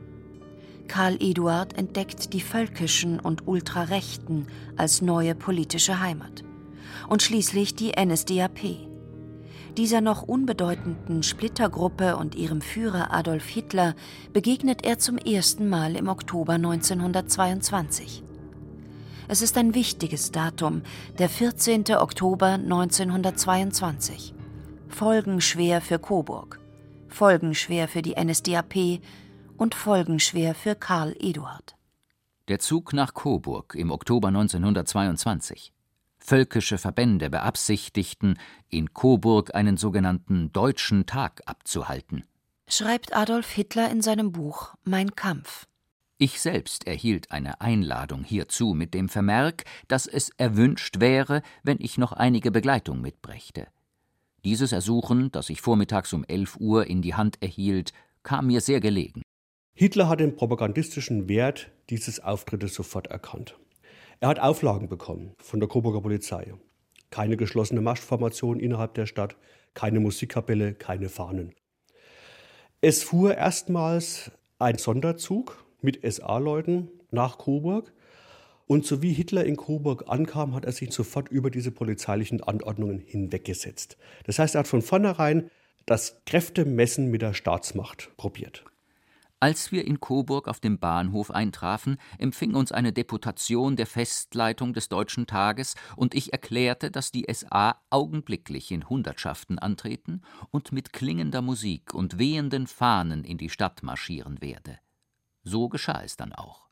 Karl 0.88 1.18
Eduard 1.20 1.78
entdeckt 1.78 2.34
die 2.34 2.42
völkischen 2.42 3.20
und 3.20 3.48
Ultrarechten 3.48 4.48
als 4.76 5.02
neue 5.02 5.36
politische 5.36 6.00
Heimat. 6.00 6.44
Und 7.08 7.22
schließlich 7.22 7.76
die 7.76 7.92
NSDAP. 7.92 8.90
Dieser 9.78 10.02
noch 10.02 10.24
unbedeutenden 10.24 11.24
Splittergruppe 11.24 12.18
und 12.18 12.36
ihrem 12.36 12.62
Führer 12.62 13.14
Adolf 13.14 13.46
Hitler 13.46 13.96
begegnet 14.34 14.84
er 14.84 14.98
zum 14.98 15.18
ersten 15.18 15.70
Mal 15.70 15.96
im 15.96 16.08
Oktober 16.08 16.54
1922. 16.54 18.24
Es 19.32 19.44
ist 19.44 19.60
ein 19.60 19.76
wichtiges 19.76 20.32
Datum, 20.32 20.82
der 21.20 21.30
14. 21.30 21.84
Oktober 21.98 22.54
1922. 22.54 24.34
Folgenschwer 24.88 25.82
für 25.82 26.00
Coburg, 26.00 26.60
folgenschwer 27.10 27.88
für 27.88 28.02
die 28.02 28.16
NSDAP 28.20 29.00
und 29.56 29.76
folgenschwer 29.76 30.56
für 30.56 30.74
Karl 30.74 31.16
Eduard. 31.20 31.76
Der 32.48 32.58
Zug 32.58 32.92
nach 32.92 33.14
Coburg 33.14 33.76
im 33.76 33.92
Oktober 33.92 34.30
1922. 34.30 35.74
Völkische 36.18 36.80
Verbände 36.80 37.30
beabsichtigten, 37.30 38.40
in 38.68 38.96
Coburg 38.96 39.54
einen 39.54 39.78
sogenannten 39.78 40.52
Deutschen 40.54 41.06
Tag 41.06 41.44
abzuhalten. 41.46 42.24
Schreibt 42.68 43.16
Adolf 43.16 43.52
Hitler 43.52 43.92
in 43.92 44.02
seinem 44.02 44.32
Buch 44.32 44.74
Mein 44.84 45.16
Kampf. 45.16 45.69
Ich 46.22 46.42
selbst 46.42 46.86
erhielt 46.86 47.32
eine 47.32 47.62
Einladung 47.62 48.26
hierzu 48.26 48.74
mit 48.74 48.94
dem 48.94 49.08
Vermerk, 49.08 49.64
dass 49.88 50.06
es 50.06 50.32
erwünscht 50.36 51.00
wäre, 51.00 51.42
wenn 51.64 51.78
ich 51.80 51.98
noch 51.98 52.12
einige 52.12 52.52
Begleitung 52.52 53.00
mitbrächte. 53.00 53.68
Dieses 54.44 54.74
Ersuchen, 54.74 55.32
das 55.32 55.50
ich 55.50 55.62
vormittags 55.62 56.12
um 56.12 56.26
11 56.26 56.58
Uhr 56.60 56.88
in 56.88 57.02
die 57.02 57.14
Hand 57.14 57.42
erhielt, 57.42 57.94
kam 58.22 58.48
mir 58.48 58.60
sehr 58.60 58.82
gelegen. 58.82 59.22
Hitler 59.74 60.10
hat 60.10 60.20
den 60.20 60.36
propagandistischen 60.36 61.30
Wert 61.30 61.72
dieses 61.90 62.20
Auftrittes 62.20 62.74
sofort 62.74 63.08
erkannt. 63.08 63.58
Er 64.20 64.28
hat 64.28 64.40
Auflagen 64.40 64.90
bekommen 64.90 65.36
von 65.42 65.62
der 65.62 65.70
Coburger 65.70 66.02
Polizei. 66.02 66.54
Keine 67.12 67.38
geschlossene 67.38 67.80
Marschformation 67.80 68.60
innerhalb 68.60 68.94
der 68.94 69.06
Stadt, 69.06 69.38
keine 69.74 70.02
Musikkapelle, 70.02 70.74
keine 70.74 71.08
Fahnen. 71.08 71.56
Es 72.82 73.04
fuhr 73.04 73.36
erstmals 73.36 74.32
ein 74.58 74.78
Sonderzug 74.78 75.64
mit 75.82 76.00
SA-Leuten 76.04 76.90
nach 77.12 77.38
Coburg. 77.38 77.92
Und 78.68 78.86
so 78.86 79.02
wie 79.02 79.14
Hitler 79.14 79.46
in 79.46 79.58
Coburg 79.58 80.06
ankam, 80.08 80.54
hat 80.54 80.66
er 80.66 80.72
sich 80.72 80.92
sofort 80.92 81.30
über 81.30 81.50
diese 81.50 81.72
polizeilichen 81.72 82.44
Anordnungen 82.44 83.00
hinweggesetzt. 83.00 83.98
Das 84.26 84.38
heißt, 84.38 84.56
er 84.56 84.60
hat 84.60 84.68
von 84.68 84.82
vornherein 84.82 85.50
das 85.86 86.22
Kräftemessen 86.26 87.10
mit 87.10 87.24
der 87.24 87.34
Staatsmacht 87.34 88.16
probiert. 88.16 88.64
Als 89.42 89.72
wir 89.72 89.88
in 89.88 90.02
Coburg 90.02 90.50
auf 90.50 90.60
dem 90.60 90.80
Bahnhof 90.80 91.32
eintrafen, 91.32 91.98
empfing 92.18 92.56
uns 92.56 92.74
eine 92.74 92.92
Deputation 92.92 93.78
der 93.78 93.88
Festleitung 93.88 94.74
des 94.74 94.90
Deutschen 94.90 95.28
Tages, 95.28 95.76
und 95.96 96.14
ich 96.14 96.34
erklärte, 96.34 96.92
dass 96.92 97.12
die 97.12 97.26
SA 97.32 97.82
augenblicklich 97.90 98.70
in 98.70 98.90
Hundertschaften 98.90 99.58
antreten 99.58 100.22
und 100.52 100.74
mit 100.74 100.92
klingender 100.92 101.42
Musik 101.42 101.94
und 101.94 102.20
wehenden 102.20 102.68
Fahnen 102.68 103.24
in 103.24 103.38
die 103.38 103.50
Stadt 103.50 103.82
marschieren 103.82 104.42
werde. 104.42 104.78
So 105.50 105.68
geschah 105.68 106.04
es 106.04 106.16
dann 106.16 106.32
auch. 106.32 106.70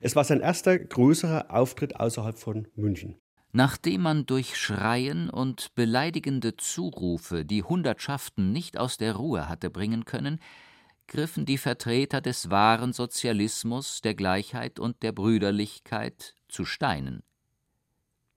Es 0.00 0.16
war 0.16 0.24
sein 0.24 0.40
erster 0.40 0.76
größerer 0.76 1.52
Auftritt 1.54 2.00
außerhalb 2.00 2.36
von 2.36 2.66
München. 2.74 3.20
Nachdem 3.52 4.02
man 4.02 4.26
durch 4.26 4.56
Schreien 4.56 5.30
und 5.30 5.76
beleidigende 5.76 6.56
Zurufe 6.56 7.44
die 7.44 7.62
Hundertschaften 7.62 8.52
nicht 8.52 8.78
aus 8.78 8.96
der 8.98 9.14
Ruhe 9.14 9.48
hatte 9.48 9.70
bringen 9.70 10.04
können, 10.04 10.40
griffen 11.06 11.46
die 11.46 11.56
Vertreter 11.56 12.20
des 12.20 12.50
wahren 12.50 12.92
Sozialismus, 12.92 14.00
der 14.00 14.14
Gleichheit 14.14 14.80
und 14.80 15.04
der 15.04 15.12
Brüderlichkeit 15.12 16.34
zu 16.48 16.64
Steinen. 16.64 17.22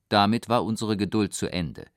Damit 0.08 0.50
war 0.50 0.64
unsere 0.64 0.98
Geduld 0.98 1.34
zu 1.34 1.52
Ende, 1.52 1.88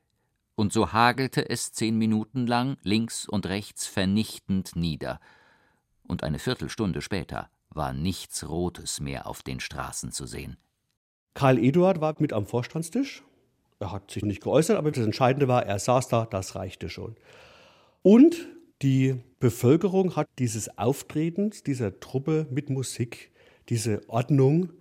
und 0.55 0.73
so 0.73 0.93
hagelte 0.93 1.51
es 1.51 1.73
zehn 1.73 1.99
Minuten 1.99 2.47
lang 2.47 2.79
links 2.83 3.29
und 3.29 3.47
rechts 3.47 3.87
vernichtend 3.87 4.77
nieder, 4.77 5.21
und 6.09 6.25
eine 6.25 6.39
Viertelstunde 6.39 7.03
später 7.03 7.52
war 7.75 7.93
nichts 7.93 8.49
Rotes 8.49 9.01
mehr 9.01 9.27
auf 9.27 9.43
den 9.43 9.61
Straßen 9.61 10.13
zu 10.13 10.27
sehen. 10.27 10.57
Karl 11.35 11.59
Eduard 11.59 12.01
war 12.01 12.15
mit 12.19 12.33
am 12.33 12.47
Vorstandstisch. 12.47 13.23
Er 13.79 13.91
hat 13.91 14.11
sich 14.11 14.25
nicht 14.25 14.43
geäußert, 14.43 14.77
aber 14.77 14.91
das 14.91 15.05
Entscheidende 15.05 15.49
war, 15.49 15.67
er 15.67 15.79
saß 15.79 16.09
da, 16.09 16.27
das 16.27 16.55
reichte 16.55 16.89
schon. 16.89 17.17
Und 18.03 18.49
die 18.83 19.21
Bevölkerung 19.39 20.17
hat 20.17 20.29
dieses 20.39 20.79
Auftreten 20.79 21.53
dieser 21.67 21.99
Truppe 22.01 22.47
mit 22.51 22.71
Musik, 22.71 23.33
diese 23.69 24.09
Ordnung 24.09 24.73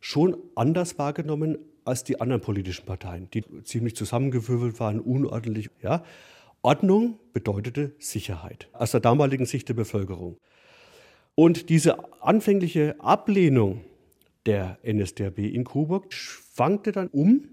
schon 0.00 0.36
anders 0.54 0.98
wahrgenommen 0.98 1.58
als 1.84 2.04
die 2.04 2.20
anderen 2.20 2.40
politischen 2.40 2.86
Parteien, 2.86 3.28
die 3.30 3.44
ziemlich 3.64 3.96
zusammengewürfelt 3.96 4.78
waren, 4.80 5.00
unordentlich. 5.00 5.70
Ja? 5.82 6.04
Ordnung 6.62 7.18
bedeutete 7.32 7.94
Sicherheit 7.98 8.68
aus 8.72 8.92
der 8.92 9.00
damaligen 9.00 9.46
Sicht 9.46 9.68
der 9.68 9.74
Bevölkerung. 9.74 10.38
Und 11.34 11.68
diese 11.70 12.22
anfängliche 12.22 12.96
Ablehnung 13.00 13.80
der 14.46 14.78
NSDAP 14.84 15.38
in 15.38 15.64
Coburg 15.64 16.12
schwankte 16.12 16.92
dann 16.92 17.08
um. 17.08 17.48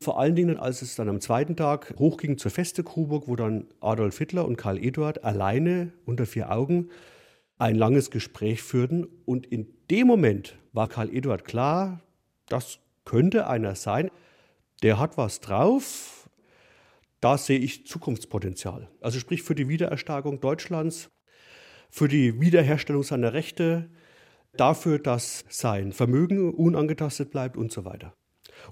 Vor 0.00 0.18
allen 0.18 0.34
Dingen, 0.34 0.56
als 0.56 0.80
es 0.80 0.96
dann 0.96 1.08
am 1.08 1.20
zweiten 1.20 1.56
Tag 1.56 1.94
hochging 1.98 2.38
zur 2.38 2.50
Feste 2.50 2.82
Coburg, 2.82 3.28
wo 3.28 3.36
dann 3.36 3.66
Adolf 3.80 4.16
Hitler 4.18 4.46
und 4.46 4.56
Karl 4.56 4.82
Eduard 4.82 5.24
alleine 5.24 5.92
unter 6.06 6.24
vier 6.24 6.50
Augen 6.50 6.88
ein 7.58 7.76
langes 7.76 8.10
Gespräch 8.10 8.62
führten. 8.62 9.06
Und 9.26 9.46
in 9.46 9.68
dem 9.90 10.06
Moment 10.06 10.56
war 10.72 10.88
Karl 10.88 11.14
Eduard 11.14 11.44
klar, 11.44 12.00
das 12.48 12.78
könnte 13.04 13.46
einer 13.46 13.74
sein, 13.74 14.10
der 14.82 14.98
hat 14.98 15.18
was 15.18 15.40
drauf, 15.40 16.28
da 17.20 17.36
sehe 17.36 17.58
ich 17.58 17.86
Zukunftspotenzial. 17.86 18.88
Also 19.02 19.18
sprich 19.18 19.42
für 19.42 19.54
die 19.54 19.68
Wiedererstarkung 19.68 20.40
Deutschlands 20.40 21.10
für 21.90 22.08
die 22.08 22.40
Wiederherstellung 22.40 23.02
seiner 23.02 23.32
Rechte, 23.32 23.90
dafür, 24.56 24.98
dass 24.98 25.44
sein 25.48 25.92
Vermögen 25.92 26.52
unangetastet 26.54 27.30
bleibt 27.30 27.56
und 27.56 27.72
so 27.72 27.84
weiter. 27.84 28.14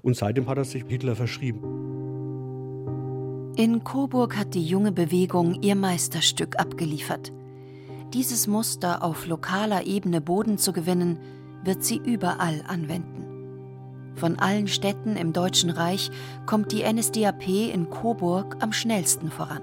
Und 0.01 0.15
seitdem 0.15 0.47
hat 0.47 0.57
er 0.57 0.65
sich 0.65 0.83
Hitler 0.87 1.15
verschrieben. 1.15 1.61
In 3.55 3.83
Coburg 3.83 4.37
hat 4.37 4.53
die 4.53 4.63
junge 4.63 4.91
Bewegung 4.91 5.61
ihr 5.61 5.75
Meisterstück 5.75 6.59
abgeliefert. 6.59 7.33
Dieses 8.13 8.47
Muster 8.47 9.03
auf 9.03 9.27
lokaler 9.27 9.85
Ebene 9.85 10.21
Boden 10.21 10.57
zu 10.57 10.71
gewinnen, 10.71 11.19
wird 11.63 11.83
sie 11.83 11.97
überall 11.97 12.63
anwenden. 12.67 13.25
Von 14.15 14.39
allen 14.39 14.67
Städten 14.67 15.15
im 15.15 15.33
Deutschen 15.33 15.69
Reich 15.69 16.09
kommt 16.45 16.71
die 16.71 16.83
NSDAP 16.83 17.47
in 17.47 17.89
Coburg 17.89 18.57
am 18.61 18.73
schnellsten 18.73 19.29
voran. 19.29 19.61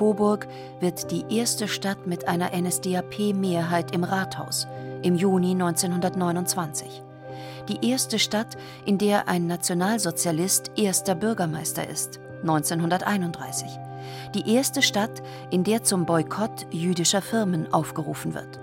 Coburg 0.00 0.48
wird 0.80 1.10
die 1.10 1.26
erste 1.28 1.68
Stadt 1.68 2.06
mit 2.06 2.26
einer 2.26 2.58
NSDAP-Mehrheit 2.58 3.94
im 3.94 4.02
Rathaus 4.02 4.66
im 5.02 5.14
Juni 5.14 5.50
1929. 5.50 7.02
die 7.68 7.86
erste 7.90 8.18
Stadt, 8.18 8.56
in 8.86 8.96
der 8.96 9.28
ein 9.28 9.46
Nationalsozialist 9.46 10.70
erster 10.76 11.14
Bürgermeister 11.14 11.86
ist, 11.86 12.18
1931. 12.40 13.68
Die 14.34 14.50
erste 14.54 14.80
Stadt, 14.80 15.22
in 15.50 15.64
der 15.64 15.82
zum 15.82 16.06
Boykott 16.06 16.66
jüdischer 16.70 17.20
Firmen 17.20 17.70
aufgerufen 17.70 18.32
wird. 18.32 18.58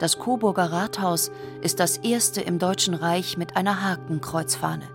Das 0.00 0.18
Coburger 0.18 0.72
Rathaus 0.72 1.30
ist 1.62 1.78
das 1.78 1.98
erste 1.98 2.40
im 2.40 2.58
Deutschen 2.58 2.94
Reich 2.94 3.36
mit 3.38 3.56
einer 3.56 3.84
Hakenkreuzfahne. 3.84 4.88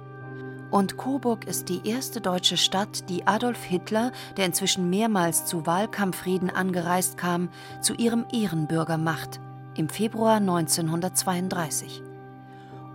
Und 0.71 0.97
Coburg 0.97 1.45
ist 1.45 1.69
die 1.69 1.87
erste 1.87 2.21
deutsche 2.21 2.57
Stadt, 2.57 3.09
die 3.09 3.25
Adolf 3.25 3.63
Hitler, 3.63 4.11
der 4.37 4.45
inzwischen 4.45 4.89
mehrmals 4.89 5.45
zu 5.45 5.65
Wahlkampfreden 5.65 6.49
angereist 6.49 7.17
kam, 7.17 7.49
zu 7.81 7.95
ihrem 7.95 8.25
Ehrenbürger 8.31 8.97
macht, 8.97 9.39
im 9.75 9.89
Februar 9.89 10.35
1932. 10.35 12.03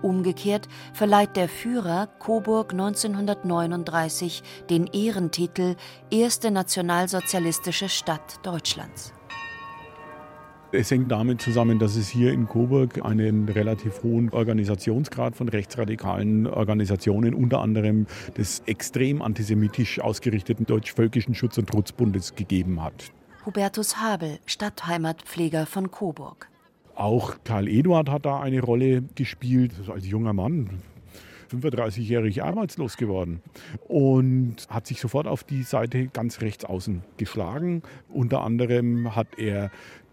Umgekehrt 0.02 0.68
verleiht 0.92 1.34
der 1.34 1.48
Führer 1.48 2.08
Coburg 2.18 2.72
1939 2.72 4.42
den 4.68 4.86
Ehrentitel 4.86 5.76
Erste 6.10 6.50
nationalsozialistische 6.50 7.88
Stadt 7.88 8.38
Deutschlands. 8.42 9.14
Es 10.76 10.90
hängt 10.90 11.12
damit 11.12 11.40
zusammen, 11.40 11.78
dass 11.78 11.94
es 11.94 12.08
hier 12.08 12.32
in 12.32 12.48
Coburg 12.48 13.04
einen 13.04 13.48
relativ 13.48 14.02
hohen 14.02 14.30
Organisationsgrad 14.30 15.36
von 15.36 15.48
rechtsradikalen 15.48 16.48
Organisationen, 16.48 17.32
unter 17.32 17.60
anderem 17.60 18.06
des 18.36 18.60
extrem 18.66 19.22
antisemitisch 19.22 20.00
ausgerichteten 20.00 20.66
Deutsch-Völkischen 20.66 21.36
Schutz- 21.36 21.58
und 21.58 21.68
Trutzbundes 21.68 22.34
gegeben 22.34 22.82
hat. 22.82 23.12
Hubertus 23.46 23.98
Habel, 23.98 24.40
Stadtheimatpfleger 24.46 25.66
von 25.66 25.92
Coburg. 25.92 26.48
Auch 26.96 27.36
Karl 27.44 27.68
Eduard 27.68 28.10
hat 28.10 28.26
da 28.26 28.40
eine 28.40 28.60
Rolle 28.60 29.04
gespielt, 29.14 29.74
als 29.88 30.08
junger 30.08 30.32
Mann, 30.32 30.82
35-jährig 31.52 32.42
arbeitslos 32.42 32.96
geworden 32.96 33.40
und 33.86 34.56
hat 34.68 34.86
sich 34.86 35.00
sofort 35.00 35.28
auf 35.28 35.44
die 35.44 35.62
Seite 35.62 36.08
ganz 36.08 36.40
rechts 36.40 36.64
außen 36.64 37.02
geschlagen. 37.16 37.82
Unter 38.08 38.42
anderem 38.42 39.14
hat 39.14 39.38
er 39.38 39.70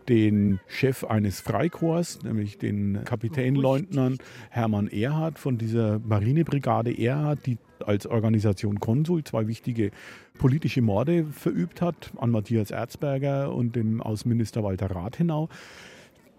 den 0.10 0.60
Chef 0.68 1.04
eines 1.04 1.42
Freikorps, 1.42 2.24
nämlich 2.24 2.58
den 2.58 3.04
Kapitänleutnant 3.06 4.22
Hermann 4.50 4.88
Erhard 4.88 5.40
von 5.40 5.58
dieser 5.58 6.00
Marinebrigade 6.00 6.98
Erhard, 6.98 7.46
die 7.46 7.58
als 7.86 8.08
Organisation 8.08 8.80
Konsul 8.80 9.24
zwei 9.24 9.48
wichtige 9.48 9.92
politische 10.38 10.82
Morde 10.82 11.26
verübt 11.26 11.82
hat, 11.82 12.12
an 12.18 12.32
Matthias 12.32 12.72
Erzberger 12.72 13.54
und 13.54 13.76
dem 13.76 14.02
Außenminister 14.02 14.64
Walter 14.64 14.92
Rathenau. 14.92 15.50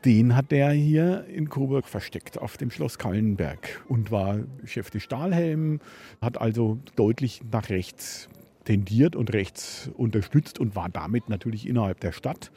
Den 0.04 0.34
hat 0.34 0.50
der 0.50 0.70
hier 0.72 1.26
in 1.26 1.48
Coburg 1.48 1.86
versteckt 1.86 2.38
auf 2.38 2.56
dem 2.56 2.72
Schloss 2.72 2.98
Kallenberg 2.98 3.82
und 3.88 4.10
war 4.10 4.40
Chef 4.64 4.90
des 4.90 5.04
Stahlhelm, 5.04 5.80
hat 6.20 6.40
also 6.40 6.78
deutlich 6.96 7.42
nach 7.52 7.70
rechts 7.70 8.28
tendiert 8.64 9.14
und 9.14 9.32
rechts 9.32 9.90
unterstützt 9.96 10.58
und 10.58 10.74
war 10.74 10.88
damit 10.88 11.28
natürlich 11.28 11.68
innerhalb 11.68 12.00
der 12.00 12.12
Stadt 12.12 12.50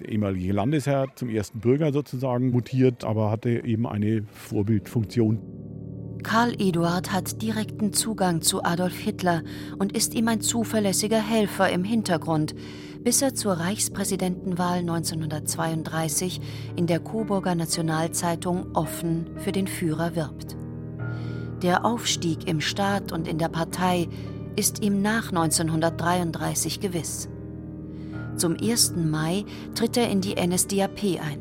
der 0.00 0.08
ehemalige 0.08 0.52
Landesherr 0.52 1.08
zum 1.14 1.28
ersten 1.28 1.60
Bürger 1.60 1.92
sozusagen 1.92 2.50
mutiert, 2.50 3.04
aber 3.04 3.30
hatte 3.30 3.64
eben 3.64 3.86
eine 3.86 4.24
Vorbildfunktion. 4.32 5.38
Karl 6.22 6.54
Eduard 6.58 7.12
hat 7.12 7.42
direkten 7.42 7.92
Zugang 7.92 8.40
zu 8.40 8.64
Adolf 8.64 8.96
Hitler 8.96 9.42
und 9.78 9.94
ist 9.94 10.14
ihm 10.14 10.26
ein 10.28 10.40
zuverlässiger 10.40 11.20
Helfer 11.20 11.68
im 11.68 11.84
Hintergrund, 11.84 12.54
bis 13.02 13.20
er 13.20 13.34
zur 13.34 13.52
Reichspräsidentenwahl 13.52 14.78
1932 14.78 16.40
in 16.76 16.86
der 16.86 17.00
Coburger 17.00 17.54
Nationalzeitung 17.54 18.74
offen 18.74 19.26
für 19.36 19.52
den 19.52 19.66
Führer 19.66 20.16
wirbt. 20.16 20.56
Der 21.62 21.84
Aufstieg 21.84 22.48
im 22.48 22.62
Staat 22.62 23.12
und 23.12 23.28
in 23.28 23.36
der 23.38 23.48
Partei 23.48 24.08
ist 24.56 24.82
ihm 24.82 25.02
nach 25.02 25.28
1933 25.28 26.80
gewiss. 26.80 27.28
Zum 28.36 28.56
1. 28.60 28.94
Mai 28.96 29.44
tritt 29.74 29.96
er 29.96 30.08
in 30.08 30.20
die 30.20 30.34
NSDAP 30.34 31.20
ein. 31.20 31.40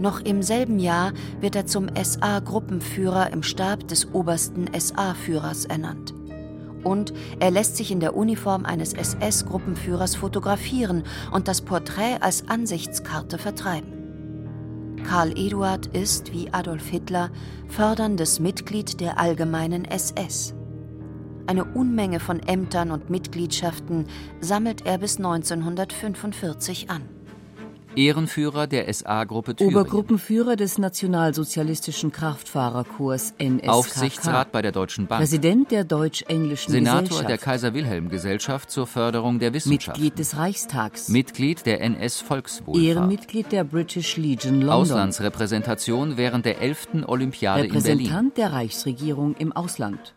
Noch 0.00 0.20
im 0.20 0.42
selben 0.42 0.78
Jahr 0.78 1.12
wird 1.40 1.56
er 1.56 1.66
zum 1.66 1.88
SA-Gruppenführer 1.94 3.32
im 3.32 3.42
Stab 3.42 3.88
des 3.88 4.12
obersten 4.12 4.66
SA-Führers 4.78 5.64
ernannt. 5.64 6.14
Und 6.84 7.12
er 7.40 7.50
lässt 7.50 7.76
sich 7.76 7.90
in 7.90 8.00
der 8.00 8.16
Uniform 8.16 8.64
eines 8.64 8.94
SS-Gruppenführers 8.94 10.14
fotografieren 10.14 11.02
und 11.32 11.48
das 11.48 11.60
Porträt 11.60 12.18
als 12.20 12.48
Ansichtskarte 12.48 13.38
vertreiben. 13.38 13.98
Karl 15.04 15.36
Eduard 15.36 15.86
ist, 15.86 16.32
wie 16.32 16.52
Adolf 16.52 16.86
Hitler, 16.86 17.30
förderndes 17.66 18.40
Mitglied 18.40 19.00
der 19.00 19.18
allgemeinen 19.18 19.84
SS. 19.84 20.54
Eine 21.48 21.64
Unmenge 21.64 22.20
von 22.20 22.40
Ämtern 22.40 22.90
und 22.90 23.08
Mitgliedschaften 23.08 24.04
sammelt 24.38 24.84
er 24.84 24.98
bis 24.98 25.16
1945 25.16 26.90
an. 26.90 27.00
Ehrenführer 27.96 28.66
der 28.66 28.92
SA-Gruppe 28.92 29.56
Thüringen. 29.56 29.74
Obergruppenführer 29.74 30.56
des 30.56 30.76
Nationalsozialistischen 30.76 32.12
Kraftfahrerkorps 32.12 33.32
NSKK. 33.38 33.66
Aufsichtsrat 33.70 34.52
bei 34.52 34.60
der 34.60 34.72
Deutschen 34.72 35.06
Bank. 35.06 35.20
Präsident 35.22 35.70
der 35.70 35.84
Deutsch-Englischen 35.84 36.70
Senator 36.70 37.00
Gesellschaft. 37.00 37.30
der 37.30 37.38
Kaiser-Wilhelm-Gesellschaft 37.38 38.70
zur 38.70 38.86
Förderung 38.86 39.38
der 39.38 39.54
Wissenschaft. 39.54 39.96
Mitglied 39.96 40.18
des 40.18 40.36
Reichstags. 40.36 41.08
Mitglied 41.08 41.64
der 41.64 41.80
NS-Volkswohlfahrt. 41.80 42.84
Ehrenmitglied 42.84 43.50
der 43.52 43.64
British 43.64 44.18
Legion 44.18 44.56
London. 44.56 44.82
Auslandsrepräsentation 44.82 46.18
während 46.18 46.44
der 46.44 46.60
11. 46.60 47.06
Olympiade 47.06 47.64
in 47.64 47.72
Berlin. 47.72 47.86
Repräsentant 47.86 48.36
der 48.36 48.52
Reichsregierung 48.52 49.34
im 49.36 49.52
Ausland. 49.52 50.14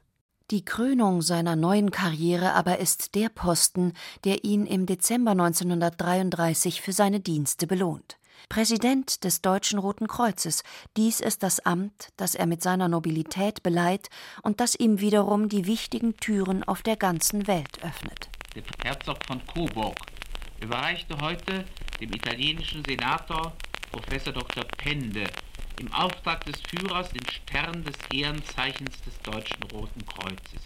Die 0.52 0.66
Krönung 0.66 1.22
seiner 1.22 1.56
neuen 1.56 1.92
Karriere 1.92 2.52
aber 2.56 2.80
ist 2.80 3.16
der 3.16 3.30
Posten, 3.30 3.94
der 4.26 4.44
ihn 4.44 4.66
im 4.66 4.86
Dezember 4.86 5.32
1933 5.32 6.82
für 6.82 6.92
seine 6.92 7.22
Dienste 7.22 7.68
belohnt. 7.68 8.18
Präsident 8.50 9.24
des 9.24 9.42
Deutschen 9.42 9.80
Roten 9.80 10.10
Kreuzes. 10.10 10.64
Dies 10.98 11.22
ist 11.22 11.44
das 11.44 11.62
Amt, 11.62 12.10
das 12.18 12.36
er 12.36 12.48
mit 12.48 12.62
seiner 12.62 12.90
Nobilität 12.90 13.64
beleiht 13.64 14.10
und 14.42 14.60
das 14.60 14.76
ihm 14.76 15.00
wiederum 15.00 15.48
die 15.48 15.68
wichtigen 15.68 16.18
Türen 16.18 16.66
auf 16.66 16.82
der 16.82 16.98
ganzen 16.98 17.48
Welt 17.48 17.82
öffnet. 17.82 18.28
Der 18.54 18.64
Herzog 18.84 19.26
von 19.26 19.42
Coburg 19.48 19.96
überreichte 20.60 21.16
heute 21.22 21.64
dem 22.02 22.12
italienischen 22.12 22.84
Senator 22.84 23.54
Professor 23.90 24.34
Dr. 24.34 24.66
Pende 24.66 25.24
im 25.82 25.92
Auftrag 25.94 26.46
des 26.46 26.62
Führers 26.62 27.10
den 27.10 27.28
Stern 27.28 27.84
des 27.84 27.96
Ehrenzeichens 28.14 29.02
des 29.02 29.20
Deutschen 29.22 29.64
Roten 29.74 30.06
Kreuzes. 30.06 30.62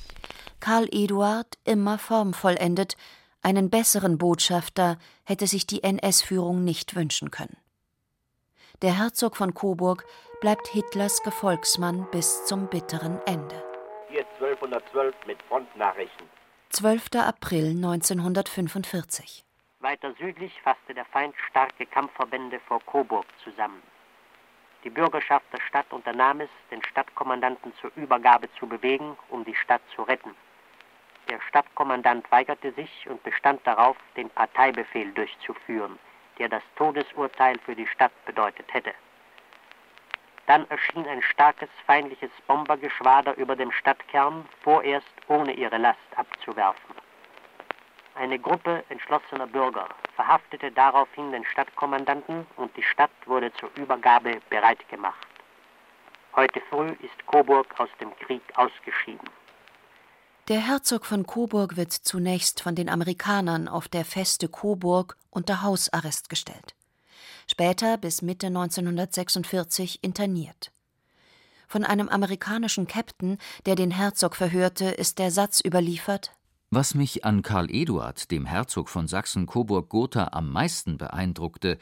Karl 0.60 0.88
Eduard, 0.92 1.58
immer 1.64 1.98
formvollendet, 1.98 2.98
einen 3.42 3.70
besseren 3.70 4.18
Botschafter 4.18 4.98
hätte 5.24 5.48
sich 5.48 5.66
die 5.68 5.84
NS-Führung 5.84 6.64
nicht 6.64 6.96
wünschen 6.96 7.32
können. 7.32 7.58
Der 8.82 8.98
Herzog 8.98 9.38
von 9.38 9.54
Coburg 9.54 10.06
bleibt 10.42 10.68
Hitlers 10.68 11.24
Gefolgsmann 11.24 12.08
bis 12.12 12.46
zum 12.46 12.68
bitteren 12.68 13.20
Ende. 13.26 13.64
Hier 14.10 14.26
1212 14.42 15.16
mit 15.28 15.42
Frontnachrichten. 15.44 16.28
12. 16.72 17.16
April 17.16 17.70
1945. 17.70 19.46
Weiter 19.80 20.14
südlich 20.20 20.52
fasste 20.62 20.94
der 20.94 21.06
Feind 21.06 21.36
starke 21.50 21.86
Kampfverbände 21.86 22.60
vor 22.68 22.82
Coburg 22.86 23.26
zusammen. 23.44 23.82
Die 24.86 24.92
Bürgerschaft 24.92 25.52
der 25.52 25.62
Stadt 25.62 25.92
unternahm 25.92 26.42
es, 26.42 26.50
den 26.70 26.84
Stadtkommandanten 26.84 27.74
zur 27.82 27.92
Übergabe 27.96 28.48
zu 28.60 28.68
bewegen, 28.68 29.18
um 29.30 29.44
die 29.44 29.56
Stadt 29.56 29.82
zu 29.96 30.04
retten. 30.04 30.36
Der 31.28 31.42
Stadtkommandant 31.42 32.32
weigerte 32.32 32.72
sich 32.74 33.10
und 33.10 33.24
bestand 33.24 33.66
darauf, 33.66 33.98
den 34.16 34.30
Parteibefehl 34.30 35.12
durchzuführen, 35.14 35.98
der 36.38 36.50
das 36.50 36.62
Todesurteil 36.76 37.58
für 37.66 37.76
die 37.76 37.88
Stadt 37.88 38.12
bedeutet 38.26 38.72
hätte. 38.72 38.94
Dann 40.46 40.70
erschien 40.70 41.08
ein 41.08 41.24
starkes 41.24 41.70
feindliches 41.88 42.30
Bombergeschwader 42.46 43.36
über 43.38 43.56
dem 43.56 43.72
Stadtkern, 43.72 44.48
vorerst 44.62 45.08
ohne 45.28 45.54
ihre 45.54 45.80
Last 45.80 46.16
abzuwerfen. 46.16 46.94
Eine 48.14 48.38
Gruppe 48.38 48.84
entschlossener 48.90 49.48
Bürger 49.48 49.90
verhaftete 50.16 50.72
daraufhin 50.72 51.32
den 51.32 51.46
Stadtkommandanten 51.46 52.48
und 52.58 52.76
die 52.76 52.84
Stadt 52.84 53.12
wurde 53.26 53.52
zur 53.54 53.70
Übergabe 53.76 54.40
bereit 54.50 54.88
gemacht. 54.90 55.28
Heute 56.36 56.62
früh 56.70 56.90
ist 56.90 57.26
Coburg 57.28 57.80
aus 57.80 57.90
dem 58.00 58.16
Krieg 58.18 58.42
ausgeschieden. 58.56 59.30
Der 60.48 60.60
Herzog 60.60 61.06
von 61.06 61.26
Coburg 61.26 61.76
wird 61.76 61.92
zunächst 61.92 62.62
von 62.62 62.76
den 62.76 62.90
Amerikanern 62.90 63.68
auf 63.68 63.88
der 63.88 64.06
Feste 64.06 64.48
Coburg 64.48 65.18
unter 65.32 65.64
Hausarrest 65.64 66.30
gestellt. 66.30 66.76
Später 67.48 67.98
bis 67.98 68.22
Mitte 68.22 68.48
1946 68.48 70.04
interniert. 70.04 70.72
Von 71.68 71.84
einem 71.84 72.10
amerikanischen 72.10 72.86
Captain, 72.86 73.40
der 73.66 73.76
den 73.76 73.92
Herzog 73.92 74.36
verhörte, 74.36 74.86
ist 74.86 75.18
der 75.18 75.32
Satz 75.32 75.62
überliefert: 75.66 76.32
Was 76.76 76.94
mich 76.94 77.24
an 77.24 77.42
Karl 77.42 77.72
Eduard, 77.74 78.32
dem 78.32 78.46
Herzog 78.46 78.90
von 78.90 79.08
Sachsen-Coburg-Gotha, 79.08 80.32
am 80.34 80.52
meisten 80.52 80.98
beeindruckte, 80.98 81.78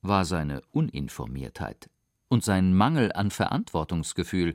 war 0.00 0.24
seine 0.24 0.62
Uninformiertheit. 0.72 1.90
und 2.28 2.42
sein 2.42 2.72
Mangel 2.72 3.12
an 3.12 3.30
Verantwortungsgefühl 3.30 4.54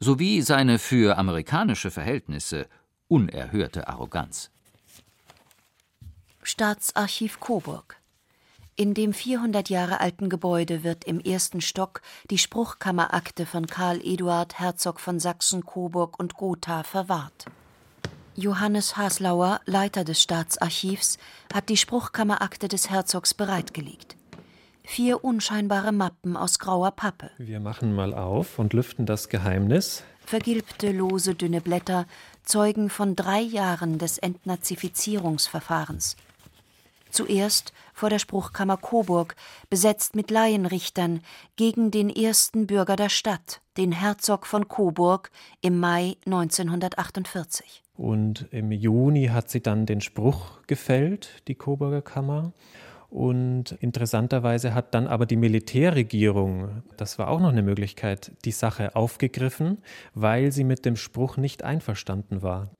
sowie 0.00 0.42
seine 0.42 0.80
für 0.80 1.16
amerikanische 1.16 1.92
Verhältnisse 1.92 2.66
unerhörte 3.06 3.86
Arroganz. 3.86 4.50
Staatsarchiv 6.42 7.38
Coburg 7.38 8.00
in 8.74 8.94
dem 8.94 9.12
400 9.12 9.70
Jahre 9.70 10.00
alten 10.00 10.28
Gebäude 10.28 10.82
wird 10.82 11.04
im 11.04 11.20
ersten 11.20 11.60
Stock 11.60 12.02
die 12.30 12.38
Spruchkammerakte 12.38 13.46
von 13.46 13.68
Karl 13.68 14.00
Eduard 14.02 14.58
Herzog 14.58 14.98
von 14.98 15.20
Sachsen, 15.20 15.64
Coburg 15.64 16.18
und 16.18 16.34
Gotha 16.34 16.82
verwahrt. 16.82 17.46
Johannes 18.34 18.96
Haslauer, 18.96 19.60
Leiter 19.66 20.04
des 20.04 20.22
Staatsarchivs, 20.22 21.18
hat 21.52 21.68
die 21.68 21.76
Spruchkammerakte 21.76 22.68
des 22.68 22.88
Herzogs 22.90 23.34
bereitgelegt. 23.34 24.16
Vier 24.84 25.22
unscheinbare 25.22 25.92
Mappen 25.92 26.36
aus 26.36 26.58
grauer 26.58 26.92
Pappe. 26.92 27.30
Wir 27.38 27.60
machen 27.60 27.94
mal 27.94 28.14
auf 28.14 28.58
und 28.58 28.72
lüften 28.72 29.06
das 29.06 29.28
Geheimnis. 29.28 30.02
Vergilbte, 30.24 30.92
lose, 30.92 31.34
dünne 31.34 31.60
Blätter 31.60 32.06
zeugen 32.42 32.88
von 32.90 33.16
drei 33.16 33.40
Jahren 33.40 33.98
des 33.98 34.18
Entnazifizierungsverfahrens. 34.18 36.16
Zuerst 37.12 37.74
vor 37.92 38.08
der 38.08 38.18
Spruchkammer 38.18 38.78
Coburg, 38.78 39.36
besetzt 39.68 40.16
mit 40.16 40.30
Laienrichtern, 40.30 41.20
gegen 41.56 41.90
den 41.90 42.08
ersten 42.08 42.66
Bürger 42.66 42.96
der 42.96 43.10
Stadt, 43.10 43.60
den 43.76 43.92
Herzog 43.92 44.46
von 44.46 44.66
Coburg, 44.66 45.30
im 45.60 45.78
Mai 45.78 46.16
1948. 46.24 47.82
Und 47.98 48.48
im 48.50 48.72
Juni 48.72 49.26
hat 49.26 49.50
sie 49.50 49.60
dann 49.60 49.84
den 49.84 50.00
Spruch 50.00 50.66
gefällt, 50.66 51.42
die 51.48 51.54
Coburger 51.54 52.00
Kammer. 52.00 52.52
Und 53.10 53.72
interessanterweise 53.80 54.72
hat 54.72 54.94
dann 54.94 55.06
aber 55.06 55.26
die 55.26 55.36
Militärregierung, 55.36 56.82
das 56.96 57.18
war 57.18 57.28
auch 57.28 57.40
noch 57.40 57.50
eine 57.50 57.62
Möglichkeit, 57.62 58.32
die 58.46 58.52
Sache 58.52 58.96
aufgegriffen, 58.96 59.82
weil 60.14 60.50
sie 60.50 60.64
mit 60.64 60.86
dem 60.86 60.96
Spruch 60.96 61.36
nicht 61.36 61.62
einverstanden 61.62 62.40
war. 62.40 62.70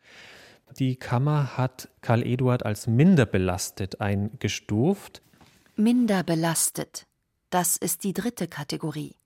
Die 0.79 0.97
Kammer 0.97 1.57
hat 1.57 1.89
Karl 2.01 2.23
Eduard 2.23 2.65
als 2.65 2.87
minder 2.87 3.27
belastet 3.27 4.01
eingestuft. 4.01 5.23
Minder 5.77 6.23
belastet, 6.23 7.07
das 7.51 7.77
ist 7.77 8.05
die 8.05 8.13
dritte 8.13 8.49
Kategorie. 8.49 9.17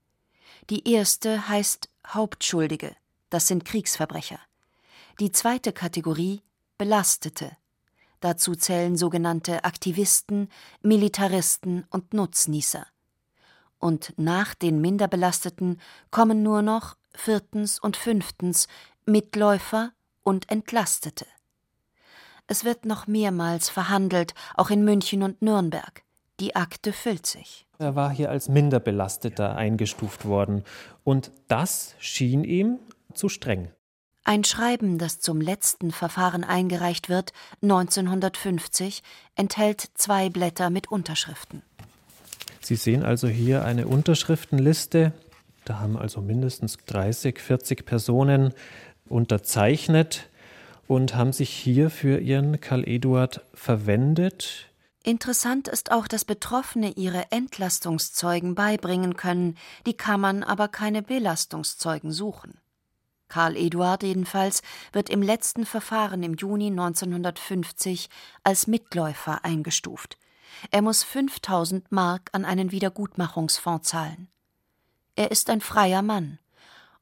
Die 0.69 0.91
erste 0.91 1.47
heißt 1.47 1.89
Hauptschuldige, 2.07 2.95
das 3.29 3.47
sind 3.47 3.65
Kriegsverbrecher. 3.65 4.39
Die 5.19 5.31
zweite 5.31 5.71
Kategorie 5.73 6.41
Belastete. 6.77 7.57
Dazu 8.19 8.55
zählen 8.55 8.97
sogenannte 8.97 9.63
Aktivisten, 9.63 10.49
Militaristen 10.81 11.85
und 11.89 12.13
Nutznießer. 12.13 12.85
Und 13.79 14.13
nach 14.17 14.53
den 14.53 14.81
Minderbelasteten 14.81 15.79
kommen 16.11 16.43
nur 16.43 16.61
noch 16.61 16.97
viertens 17.13 17.79
und 17.79 17.97
fünftens 17.97 18.67
Mitläufer 19.05 19.91
und 20.27 20.51
Entlastete. 20.51 21.25
Es 22.47 22.65
wird 22.65 22.85
noch 22.85 23.07
mehrmals 23.07 23.69
verhandelt, 23.69 24.33
auch 24.55 24.69
in 24.69 24.83
München 24.83 25.23
und 25.23 25.41
Nürnberg. 25.41 26.03
Die 26.41 26.53
Akte 26.53 26.91
füllt 26.91 27.25
sich. 27.25 27.65
Er 27.79 27.95
war 27.95 28.11
hier 28.11 28.29
als 28.29 28.49
Minderbelasteter 28.49 29.55
eingestuft 29.55 30.25
worden. 30.25 30.65
Und 31.05 31.31
das 31.47 31.95
schien 31.99 32.43
ihm 32.43 32.79
zu 33.13 33.29
streng. 33.29 33.71
Ein 34.25 34.43
Schreiben, 34.43 34.97
das 34.97 35.21
zum 35.21 35.39
letzten 35.39 35.91
Verfahren 35.91 36.43
eingereicht 36.43 37.07
wird, 37.07 37.31
1950, 37.61 39.03
enthält 39.35 39.91
zwei 39.93 40.29
Blätter 40.29 40.69
mit 40.69 40.91
Unterschriften. 40.91 41.61
Sie 42.59 42.75
sehen 42.75 43.03
also 43.03 43.29
hier 43.29 43.63
eine 43.63 43.87
Unterschriftenliste. 43.87 45.13
Da 45.63 45.79
haben 45.79 45.97
also 45.97 46.21
mindestens 46.21 46.77
30, 46.85 47.39
40 47.39 47.85
Personen 47.85 48.53
unterzeichnet 49.07 50.29
und 50.87 51.15
haben 51.15 51.33
sich 51.33 51.49
hier 51.49 51.89
für 51.89 52.19
ihren 52.19 52.59
Karl 52.61 52.87
Eduard 52.87 53.41
verwendet. 53.53 54.69
Interessant 55.03 55.67
ist 55.67 55.91
auch, 55.91 56.07
dass 56.07 56.25
Betroffene 56.25 56.91
ihre 56.91 57.31
Entlastungszeugen 57.31 58.55
beibringen 58.55 59.15
können, 59.15 59.57
die 59.85 59.95
Kammern 59.95 60.43
aber 60.43 60.67
keine 60.67 61.01
Belastungszeugen 61.01 62.11
suchen. 62.11 62.59
Karl 63.29 63.57
Eduard 63.57 64.03
jedenfalls 64.03 64.61
wird 64.93 65.09
im 65.09 65.21
letzten 65.21 65.65
Verfahren 65.65 66.23
im 66.23 66.35
Juni 66.35 66.67
1950 66.67 68.09
als 68.43 68.67
Mitläufer 68.67 69.43
eingestuft. 69.43 70.17
Er 70.71 70.81
muss 70.81 71.03
5000 71.03 71.91
Mark 71.91 72.29
an 72.31 72.45
einen 72.45 72.71
Wiedergutmachungsfonds 72.71 73.89
zahlen. 73.89 74.29
Er 75.15 75.31
ist 75.31 75.49
ein 75.49 75.61
freier 75.61 76.01
Mann 76.01 76.39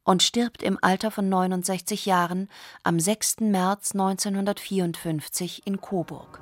und 0.05 0.23
stirbt 0.23 0.63
im 0.63 0.77
Alter 0.81 1.11
von 1.11 1.27
69 1.27 2.05
Jahren 2.05 2.47
am 2.83 2.99
6. 2.99 3.41
März 3.41 3.91
1954 3.91 5.63
in 5.65 5.81
Coburg. 5.81 6.39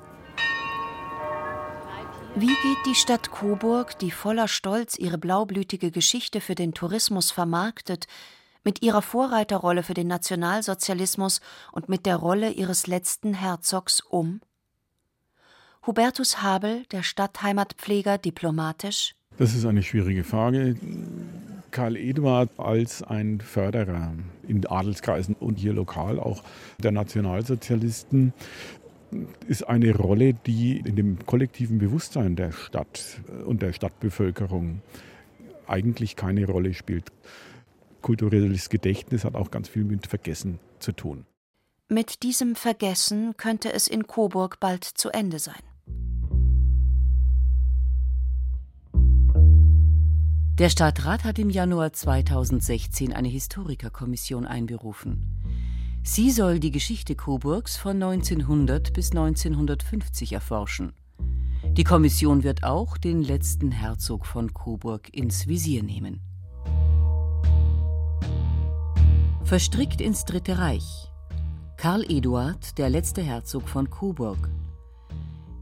Wie 2.36 2.46
geht 2.46 2.86
die 2.86 2.94
Stadt 2.94 3.30
Coburg, 3.30 3.98
die 3.98 4.10
voller 4.10 4.48
Stolz 4.48 4.98
ihre 4.98 5.18
blaublütige 5.18 5.90
Geschichte 5.90 6.40
für 6.40 6.54
den 6.54 6.74
Tourismus 6.74 7.30
vermarktet, 7.30 8.06
mit 8.64 8.82
ihrer 8.82 9.02
Vorreiterrolle 9.02 9.82
für 9.82 9.94
den 9.94 10.08
Nationalsozialismus 10.08 11.40
und 11.72 11.88
mit 11.88 12.06
der 12.06 12.16
Rolle 12.16 12.50
ihres 12.50 12.86
letzten 12.86 13.34
Herzogs 13.34 14.00
um? 14.00 14.40
Hubertus 15.86 16.42
Habel, 16.42 16.84
der 16.86 17.02
Stadtheimatpfleger, 17.02 18.18
diplomatisch. 18.18 19.14
Das 19.36 19.54
ist 19.54 19.64
eine 19.64 19.82
schwierige 19.82 20.24
Frage. 20.24 20.76
Karl 21.74 21.96
Eduard 21.96 22.50
als 22.56 23.02
ein 23.02 23.40
Förderer 23.40 24.12
in 24.46 24.64
Adelskreisen 24.64 25.34
und 25.34 25.58
hier 25.58 25.72
lokal 25.72 26.20
auch 26.20 26.44
der 26.78 26.92
Nationalsozialisten 26.92 28.32
ist 29.48 29.64
eine 29.64 29.92
Rolle, 29.92 30.34
die 30.34 30.78
in 30.78 30.94
dem 30.94 31.26
kollektiven 31.26 31.78
Bewusstsein 31.78 32.36
der 32.36 32.52
Stadt 32.52 33.20
und 33.44 33.60
der 33.60 33.72
Stadtbevölkerung 33.72 34.82
eigentlich 35.66 36.14
keine 36.14 36.46
Rolle 36.46 36.74
spielt. 36.74 37.10
Kulturelles 38.02 38.68
Gedächtnis 38.68 39.24
hat 39.24 39.34
auch 39.34 39.50
ganz 39.50 39.68
viel 39.68 39.82
mit 39.82 40.06
Vergessen 40.06 40.60
zu 40.78 40.92
tun. 40.92 41.26
Mit 41.88 42.22
diesem 42.22 42.54
Vergessen 42.54 43.36
könnte 43.36 43.72
es 43.72 43.88
in 43.88 44.06
Coburg 44.06 44.60
bald 44.60 44.84
zu 44.84 45.10
Ende 45.10 45.40
sein. 45.40 45.73
Der 50.56 50.68
Stadtrat 50.68 51.24
hat 51.24 51.40
im 51.40 51.50
Januar 51.50 51.92
2016 51.92 53.12
eine 53.12 53.26
Historikerkommission 53.26 54.46
einberufen. 54.46 55.42
Sie 56.04 56.30
soll 56.30 56.60
die 56.60 56.70
Geschichte 56.70 57.16
Coburgs 57.16 57.76
von 57.76 58.00
1900 58.00 58.92
bis 58.92 59.10
1950 59.10 60.32
erforschen. 60.32 60.92
Die 61.72 61.82
Kommission 61.82 62.44
wird 62.44 62.62
auch 62.62 62.98
den 62.98 63.20
letzten 63.20 63.72
Herzog 63.72 64.26
von 64.26 64.54
Coburg 64.54 65.12
ins 65.12 65.48
Visier 65.48 65.82
nehmen. 65.82 66.20
Verstrickt 69.42 70.00
ins 70.00 70.24
Dritte 70.24 70.58
Reich. 70.58 71.10
Karl 71.76 72.08
Eduard, 72.08 72.78
der 72.78 72.90
letzte 72.90 73.22
Herzog 73.22 73.68
von 73.68 73.90
Coburg. 73.90 74.48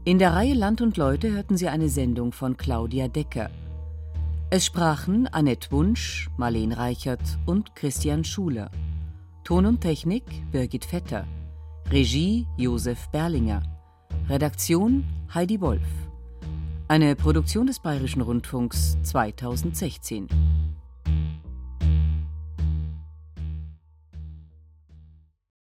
In 0.05 0.19
der 0.19 0.33
Reihe 0.33 0.53
Land 0.53 0.81
und 0.81 0.97
Leute 0.97 1.31
hörten 1.31 1.57
Sie 1.57 1.67
eine 1.67 1.89
Sendung 1.89 2.31
von 2.31 2.57
Claudia 2.57 3.07
Decker. 3.07 3.49
Es 4.55 4.67
sprachen 4.67 5.25
Annette 5.25 5.71
Wunsch, 5.71 6.29
Marleen 6.37 6.73
Reichert 6.73 7.39
und 7.47 7.75
Christian 7.75 8.23
Schuler. 8.23 8.69
Ton 9.43 9.65
und 9.65 9.81
Technik 9.81 10.25
Birgit 10.51 10.85
Vetter. 10.85 11.25
Regie 11.89 12.45
Josef 12.55 13.09
Berlinger. 13.09 13.63
Redaktion 14.29 15.05
Heidi 15.33 15.59
Wolf. 15.59 15.81
Eine 16.87 17.15
Produktion 17.15 17.65
des 17.65 17.79
Bayerischen 17.79 18.21
Rundfunks 18.21 18.95
2016. 19.01 20.27